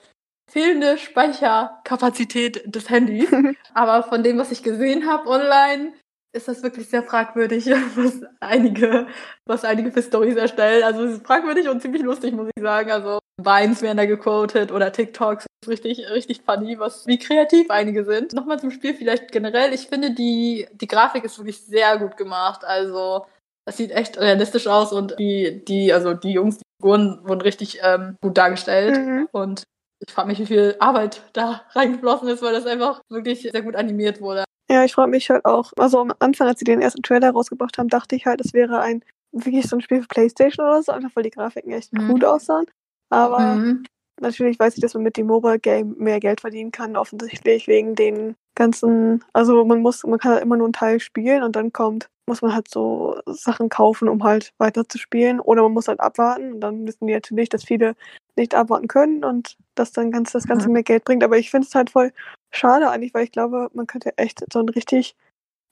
fehlende 0.50 0.98
Speicherkapazität 0.98 2.74
des 2.74 2.90
Handys. 2.90 3.30
Aber 3.74 4.04
von 4.04 4.24
dem, 4.24 4.38
was 4.38 4.52
ich 4.52 4.64
gesehen 4.64 5.08
habe 5.08 5.30
online, 5.30 5.94
ist 6.34 6.48
das 6.48 6.64
wirklich 6.64 6.90
sehr 6.90 7.04
fragwürdig, 7.04 7.66
was 7.96 8.22
einige, 8.40 9.08
was 9.46 9.64
einige 9.64 9.92
für 9.92 10.04
Stories 10.04 10.36
erstellen. 10.36 10.84
Also 10.84 11.04
es 11.04 11.14
ist 11.14 11.26
fragwürdig 11.26 11.70
und 11.70 11.82
ziemlich 11.82 12.04
lustig, 12.04 12.34
muss 12.34 12.50
ich 12.56 12.62
sagen. 12.62 12.92
Also 12.92 13.20
Vines 13.42 13.82
werden 13.82 13.98
da 13.98 14.06
gequotet 14.06 14.72
oder 14.72 14.92
TikToks. 14.92 15.46
Das 15.62 15.68
ist 15.68 15.70
richtig, 15.70 16.10
richtig 16.10 16.42
funny, 16.46 16.80
was, 16.80 17.06
wie 17.06 17.20
kreativ 17.20 17.70
einige 17.70 18.06
sind. 18.06 18.34
Nochmal 18.34 18.60
zum 18.60 18.72
Spiel 18.72 18.94
vielleicht 18.94 19.32
generell. 19.32 19.74
Ich 19.74 19.88
finde, 19.88 20.12
die, 20.12 20.68
die 20.74 20.88
Grafik 20.88 21.24
ist 21.24 21.38
wirklich 21.38 21.62
sehr 21.62 21.98
gut 21.98 22.18
gemacht. 22.18 22.64
Also, 22.64 23.26
das 23.66 23.78
sieht 23.78 23.92
echt 23.92 24.18
realistisch 24.18 24.68
aus 24.68 24.94
und 24.94 25.18
die, 25.20 25.64
die, 25.66 25.92
also 25.92 26.14
die 26.14 26.32
Jungs, 26.32 26.58
die 26.58 26.64
Figuren 26.80 27.20
wurden 27.24 27.42
richtig 27.42 27.80
ähm, 27.84 28.18
gut 28.22 28.38
dargestellt. 28.38 28.98
Mhm. 28.98 29.28
Und 29.32 29.64
ich 30.06 30.14
frage 30.14 30.28
mich, 30.28 30.40
wie 30.40 30.46
viel 30.46 30.76
Arbeit 30.80 31.22
da 31.34 31.64
reingeflossen 31.72 32.30
ist, 32.30 32.42
weil 32.42 32.54
das 32.54 32.66
einfach 32.66 33.02
wirklich 33.10 33.42
sehr 33.42 33.62
gut 33.62 33.76
animiert 33.76 34.22
wurde. 34.22 34.46
Ja, 34.70 34.84
ich 34.84 34.94
frage 34.94 35.12
mich 35.12 35.30
halt 35.30 35.46
auch, 35.46 35.74
also 35.78 36.00
am 36.00 36.14
Anfang, 36.20 36.48
als 36.48 36.60
sie 36.60 36.66
den 36.66 36.82
ersten 36.82 37.04
Trailer 37.04 37.32
rausgebracht 37.32 37.78
haben, 37.78 37.88
dachte 37.88 38.16
ich 38.16 38.26
halt, 38.26 38.42
es 38.42 38.54
wäre 38.54 38.80
ein 38.80 39.04
wirklich 39.32 39.68
so 39.68 39.76
ein 39.76 39.82
Spiel 39.82 40.02
für 40.02 40.08
Playstation 40.08 40.66
oder 40.66 40.82
so, 40.82 40.92
einfach 40.92 41.12
weil 41.14 41.24
die 41.24 41.30
Grafiken 41.30 41.72
echt 41.72 41.94
mhm. 41.94 42.08
gut 42.08 42.24
aussahen. 42.24 42.66
Aber 43.10 43.56
mhm. 43.56 43.84
natürlich 44.20 44.60
weiß 44.60 44.76
ich, 44.76 44.82
dass 44.82 44.94
man 44.94 45.04
mit 45.04 45.18
dem 45.18 45.28
Mobile 45.28 45.60
Game 45.60 45.96
mehr 45.98 46.20
Geld 46.20 46.42
verdienen 46.42 46.72
kann, 46.72 46.98
offensichtlich 46.98 47.68
wegen 47.68 47.96
den 47.96 48.36
ganzen, 48.56 49.24
also 49.34 49.64
man 49.66 49.82
muss, 49.82 50.04
man 50.04 50.20
kann 50.20 50.34
halt 50.34 50.44
immer 50.44 50.58
nur 50.58 50.68
einen 50.68 50.74
Teil 50.74 51.00
spielen 51.00 51.44
und 51.44 51.56
dann 51.56 51.74
kommt, 51.74 52.10
muss 52.28 52.42
man 52.42 52.54
halt 52.54 52.68
so 52.70 53.20
Sachen 53.28 53.70
kaufen, 53.70 54.08
um 54.08 54.24
halt 54.24 54.54
weiter 54.58 54.88
zu 54.88 54.98
spielen. 54.98 55.40
Oder 55.40 55.62
man 55.64 55.74
muss 55.74 55.88
halt 55.88 56.00
abwarten 56.00 56.54
und 56.54 56.62
dann 56.62 56.88
wissen 56.88 57.08
die 57.08 57.14
natürlich, 57.14 57.50
dass 57.50 57.64
viele 57.64 57.96
nicht 58.36 58.56
abwarten 58.56 58.88
können 58.88 59.24
und 59.24 59.58
dass 59.76 59.92
dann 59.92 60.12
ganz, 60.12 60.32
das 60.32 60.48
Ganze 60.48 60.68
mhm. 60.68 60.74
mehr 60.74 60.84
Geld 60.84 61.04
bringt. 61.04 61.24
Aber 61.24 61.38
ich 61.38 61.52
finde 61.52 61.68
es 61.68 61.76
halt 61.76 61.90
voll 61.90 62.12
schade 62.52 62.90
eigentlich, 62.90 63.14
weil 63.14 63.26
ich 63.26 63.32
glaube, 63.32 63.70
man 63.74 63.88
könnte 63.88 64.18
echt 64.18 64.44
so 64.52 64.60
ein 64.60 64.70
richtig 64.70 65.16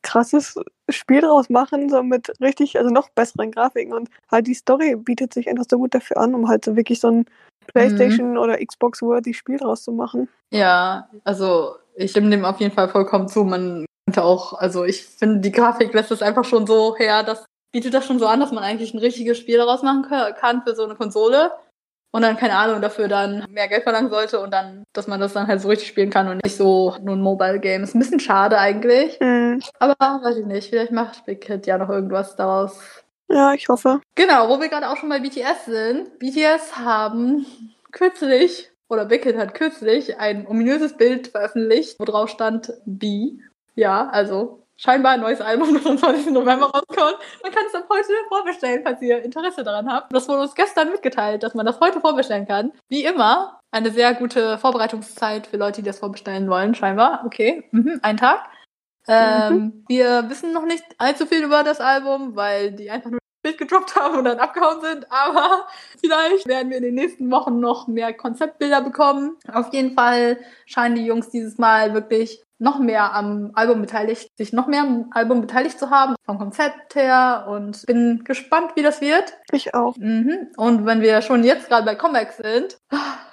krasses 0.03 0.55
Spiel 0.89 1.21
draus 1.21 1.49
machen, 1.49 1.89
so 1.89 2.03
mit 2.03 2.31
richtig, 2.41 2.77
also 2.77 2.91
noch 2.91 3.09
besseren 3.09 3.51
Grafiken 3.51 3.93
und 3.93 4.09
halt 4.29 4.47
die 4.47 4.53
Story 4.53 4.95
bietet 4.95 5.33
sich 5.33 5.49
einfach 5.49 5.65
so 5.69 5.77
gut 5.77 5.95
dafür 5.95 6.17
an, 6.17 6.35
um 6.35 6.47
halt 6.47 6.65
so 6.65 6.75
wirklich 6.75 6.99
so 6.99 7.09
ein 7.09 7.25
PlayStation 7.67 8.31
mhm. 8.31 8.37
oder 8.37 8.57
Xbox-worthy 8.63 9.33
Spiel 9.33 9.57
draus 9.57 9.83
zu 9.83 9.91
machen. 9.91 10.29
Ja, 10.51 11.09
also 11.23 11.75
ich 11.95 12.11
stimme 12.11 12.29
dem 12.29 12.45
auf 12.45 12.59
jeden 12.59 12.73
Fall 12.73 12.89
vollkommen 12.89 13.27
zu. 13.27 13.43
Man 13.43 13.85
könnte 14.05 14.23
auch, 14.23 14.53
also 14.53 14.83
ich 14.83 15.05
finde, 15.05 15.39
die 15.39 15.51
Grafik 15.51 15.93
lässt 15.93 16.11
es 16.11 16.21
einfach 16.21 16.43
schon 16.43 16.67
so 16.67 16.95
her, 16.97 17.23
das 17.23 17.45
bietet 17.71 17.93
das 17.93 18.05
schon 18.05 18.19
so 18.19 18.27
an, 18.27 18.39
dass 18.39 18.51
man 18.51 18.63
eigentlich 18.63 18.93
ein 18.93 18.99
richtiges 18.99 19.37
Spiel 19.39 19.57
daraus 19.57 19.81
machen 19.81 20.05
kann 20.39 20.61
für 20.63 20.75
so 20.75 20.83
eine 20.83 20.95
Konsole 20.95 21.51
und 22.13 22.21
dann, 22.21 22.37
keine 22.37 22.55
Ahnung, 22.55 22.79
dafür 22.79 23.07
dann 23.07 23.43
mehr 23.49 23.67
Geld 23.67 23.83
verlangen 23.83 24.11
sollte 24.11 24.39
und 24.39 24.51
dann, 24.51 24.83
dass 24.93 25.07
man 25.07 25.19
das 25.19 25.33
dann 25.33 25.47
halt 25.47 25.59
so 25.59 25.67
richtig 25.67 25.87
spielen 25.87 26.11
kann 26.11 26.27
und 26.27 26.43
nicht 26.43 26.55
so 26.55 26.95
nur 27.01 27.15
ein 27.15 27.21
Mobile 27.21 27.59
Game. 27.59 27.83
Ist 27.83 27.95
ein 27.95 27.99
bisschen 27.99 28.19
schade 28.19 28.59
eigentlich. 28.59 29.19
Mhm. 29.19 29.61
Aber 29.79 29.95
weiß 29.97 30.37
ich 30.37 30.45
nicht, 30.45 30.69
vielleicht 30.69 30.91
macht 30.91 31.25
Big 31.25 31.43
Hit 31.45 31.65
ja 31.65 31.79
noch 31.79 31.89
irgendwas 31.89 32.35
daraus. 32.35 32.79
Ja, 33.29 33.53
ich 33.53 33.67
hoffe. 33.67 33.99
Genau, 34.13 34.47
wo 34.47 34.61
wir 34.61 34.69
gerade 34.69 34.89
auch 34.89 34.97
schon 34.97 35.09
bei 35.09 35.19
BTS 35.19 35.65
sind. 35.65 36.19
BTS 36.19 36.77
haben 36.77 37.47
kürzlich, 37.91 38.69
oder 38.89 39.05
Big 39.05 39.23
Hit 39.23 39.37
hat 39.37 39.55
kürzlich 39.55 40.19
ein 40.19 40.45
ominöses 40.45 40.95
Bild 40.95 41.29
veröffentlicht, 41.29 41.99
wo 41.99 42.05
drauf 42.05 42.29
stand 42.29 42.73
B. 42.85 43.39
Ja, 43.73 44.07
also 44.09 44.62
scheinbar 44.77 45.13
ein 45.13 45.21
neues 45.21 45.41
Album, 45.41 45.73
das 45.73 45.85
am 45.85 45.97
20. 45.97 46.31
November 46.31 46.67
rauskommt. 46.67 47.17
Man 47.41 47.51
kann 47.51 47.65
es 47.67 47.75
ab 47.75 47.85
heute 47.89 48.13
vorbestellen, 48.27 48.81
falls 48.83 49.01
ihr 49.01 49.23
Interesse 49.23 49.63
daran 49.63 49.91
habt. 49.91 50.13
Das 50.13 50.27
wurde 50.27 50.41
uns 50.41 50.55
gestern 50.55 50.91
mitgeteilt, 50.91 51.43
dass 51.43 51.53
man 51.53 51.65
das 51.65 51.79
heute 51.79 52.01
vorbestellen 52.01 52.47
kann. 52.47 52.71
Wie 52.89 53.03
immer, 53.03 53.59
eine 53.71 53.91
sehr 53.91 54.13
gute 54.13 54.57
Vorbereitungszeit 54.57 55.47
für 55.47 55.57
Leute, 55.57 55.81
die 55.81 55.87
das 55.87 55.99
vorbestellen 55.99 56.49
wollen, 56.49 56.75
scheinbar. 56.75 57.23
Okay, 57.25 57.67
mhm, 57.71 57.99
ein 58.01 58.17
Tag. 58.17 58.47
Ähm, 59.07 59.53
mhm. 59.53 59.85
Wir 59.87 60.29
wissen 60.29 60.53
noch 60.53 60.65
nicht 60.65 60.83
allzu 60.97 61.25
viel 61.25 61.43
über 61.43 61.63
das 61.63 61.81
Album, 61.81 62.35
weil 62.35 62.71
die 62.71 62.89
einfach 62.89 63.09
nur 63.09 63.19
ein 63.19 63.41
Bild 63.43 63.57
gedroppt 63.57 63.95
haben 63.95 64.17
und 64.17 64.25
dann 64.25 64.39
abgehauen 64.39 64.81
sind. 64.81 65.11
Aber 65.11 65.67
vielleicht 65.99 66.47
werden 66.47 66.69
wir 66.69 66.77
in 66.77 66.83
den 66.83 66.95
nächsten 66.95 67.29
Wochen 67.31 67.59
noch 67.59 67.87
mehr 67.87 68.13
Konzeptbilder 68.13 68.81
bekommen. 68.81 69.37
Auf 69.51 69.73
jeden 69.73 69.93
Fall 69.93 70.39
scheinen 70.65 70.95
die 70.95 71.05
Jungs 71.05 71.29
dieses 71.29 71.57
Mal 71.57 71.93
wirklich 71.93 72.43
noch 72.63 72.79
mehr 72.79 73.13
am 73.13 73.51
Album 73.55 73.81
beteiligt, 73.81 74.29
sich 74.37 74.53
noch 74.53 74.67
mehr 74.67 74.81
am 74.81 75.11
Album 75.11 75.41
beteiligt 75.41 75.77
zu 75.77 75.89
haben, 75.89 76.15
vom 76.25 76.39
Konzept 76.39 76.95
her 76.95 77.45
und 77.49 77.85
bin 77.85 78.23
gespannt, 78.23 78.71
wie 78.75 78.81
das 78.81 79.01
wird. 79.01 79.33
Ich 79.51 79.75
auch. 79.75 79.97
Mhm. 79.97 80.47
Und 80.55 80.85
wenn 80.85 81.01
wir 81.01 81.21
schon 81.21 81.43
jetzt 81.43 81.67
gerade 81.67 81.85
bei 81.85 81.95
Comebacks 81.95 82.37
sind, 82.37 82.77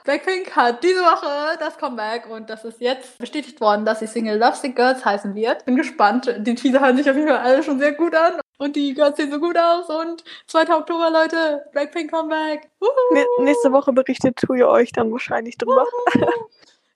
Blackpink 0.02 0.56
hat 0.56 0.82
diese 0.82 1.02
Woche 1.02 1.56
das 1.60 1.78
Comeback 1.78 2.28
und 2.28 2.50
das 2.50 2.64
ist 2.64 2.80
jetzt 2.80 3.18
bestätigt 3.18 3.60
worden, 3.60 3.84
dass 3.84 4.00
die 4.00 4.08
Single 4.08 4.36
Love 4.36 4.56
Sick 4.56 4.74
Girls 4.74 5.04
heißen 5.04 5.36
wird. 5.36 5.64
Bin 5.64 5.76
gespannt. 5.76 6.34
Die 6.38 6.54
Teaser 6.56 6.80
hören 6.80 6.96
sich 6.96 7.08
auf 7.08 7.14
jeden 7.14 7.28
Fall 7.28 7.38
alle 7.38 7.62
schon 7.62 7.78
sehr 7.78 7.92
gut 7.92 8.16
an 8.16 8.40
und 8.58 8.74
die 8.74 8.94
Girls 8.94 9.16
sehen 9.16 9.30
so 9.30 9.38
gut 9.38 9.56
aus 9.56 9.88
und 9.88 10.24
2. 10.48 10.74
Oktober, 10.74 11.08
Leute, 11.08 11.66
Blackpink 11.70 12.10
Comeback. 12.10 12.68
Nächste 13.38 13.70
Woche 13.70 13.92
berichtet 13.92 14.36
Tuyo 14.36 14.68
euch 14.70 14.90
dann 14.90 15.12
wahrscheinlich 15.12 15.56
drüber. 15.56 15.86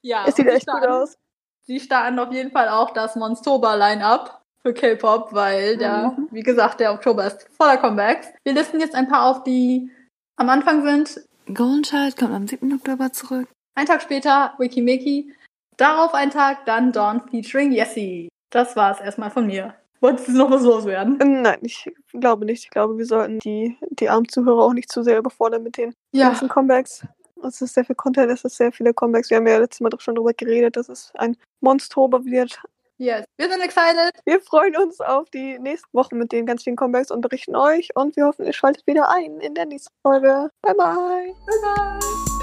ja. 0.02 0.24
Es 0.26 0.34
sieht 0.34 0.48
echt 0.48 0.66
gut 0.66 0.84
aus 0.84 1.16
sie 1.64 1.80
starten 1.80 2.18
auf 2.18 2.32
jeden 2.32 2.50
Fall 2.50 2.68
auch 2.68 2.90
das 2.90 3.16
Monstober-Line-Up 3.16 4.40
für 4.62 4.72
K-Pop, 4.72 5.32
weil 5.32 5.76
der, 5.76 6.14
mhm. 6.16 6.28
wie 6.30 6.42
gesagt, 6.42 6.80
der 6.80 6.92
Oktober 6.92 7.26
ist 7.26 7.46
voller 7.56 7.76
Comebacks. 7.76 8.28
Wir 8.44 8.54
listen 8.54 8.80
jetzt 8.80 8.94
ein 8.94 9.08
paar 9.08 9.26
auf, 9.26 9.44
die 9.44 9.90
am 10.36 10.48
Anfang 10.48 10.82
sind. 10.82 11.20
Golden 11.52 11.82
Child 11.82 12.16
kommt 12.16 12.32
am 12.32 12.46
7. 12.48 12.72
Oktober 12.72 13.12
zurück. 13.12 13.48
Ein 13.74 13.86
Tag 13.86 14.00
später 14.02 14.54
Wikimeki. 14.58 15.34
Darauf 15.76 16.14
ein 16.14 16.30
Tag, 16.30 16.64
dann 16.66 16.92
Dawn 16.92 17.20
featuring 17.28 17.72
Yessie. 17.72 18.28
Das 18.50 18.76
war's 18.76 19.00
erstmal 19.00 19.30
von 19.30 19.46
mir. 19.46 19.74
Wolltest 20.00 20.28
du 20.28 20.32
noch 20.32 20.50
was 20.50 20.62
loswerden? 20.62 21.18
Nein, 21.18 21.58
ich 21.62 21.90
glaube 22.12 22.44
nicht. 22.44 22.64
Ich 22.64 22.70
glaube, 22.70 22.96
wir 22.98 23.06
sollten 23.06 23.38
die, 23.40 23.76
die 23.90 24.08
armen 24.08 24.28
Zuhörer 24.28 24.62
auch 24.62 24.72
nicht 24.74 24.92
zu 24.92 25.02
sehr 25.02 25.18
überfordern 25.18 25.62
mit 25.62 25.76
den 25.76 25.94
Ja. 26.12 26.28
ganzen 26.28 26.48
Comebacks. 26.48 27.06
Es 27.44 27.60
ist 27.60 27.74
sehr 27.74 27.84
viel 27.84 27.96
Content, 27.96 28.30
es 28.30 28.44
ist 28.44 28.56
sehr 28.56 28.72
viele 28.72 28.94
Comebacks. 28.94 29.30
Wir 29.30 29.36
haben 29.36 29.46
ja 29.46 29.58
letztes 29.58 29.80
Mal 29.80 29.90
doch 29.90 30.00
schon 30.00 30.14
darüber 30.14 30.32
geredet, 30.32 30.76
dass 30.76 30.88
es 30.88 31.12
ein 31.14 31.36
Monster 31.60 31.96
wird. 32.24 32.60
Yes. 32.98 33.24
Wir 33.36 33.50
sind 33.50 33.60
excited. 33.60 34.12
Wir 34.24 34.40
freuen 34.40 34.76
uns 34.76 35.00
auf 35.00 35.28
die 35.30 35.58
nächsten 35.58 35.92
Wochen 35.92 36.16
mit 36.16 36.30
den 36.30 36.46
ganz 36.46 36.62
vielen 36.62 36.76
Comebacks 36.76 37.10
und 37.10 37.22
berichten 37.22 37.56
euch. 37.56 37.88
Und 37.96 38.16
wir 38.16 38.26
hoffen, 38.26 38.44
ihr 38.46 38.52
schaltet 38.52 38.86
wieder 38.86 39.10
ein 39.10 39.40
in 39.40 39.54
der 39.54 39.66
nächsten 39.66 39.94
Folge. 40.02 40.50
Bye, 40.62 40.74
bye. 40.74 41.34
Bye 41.46 41.74
bye. 41.74 42.33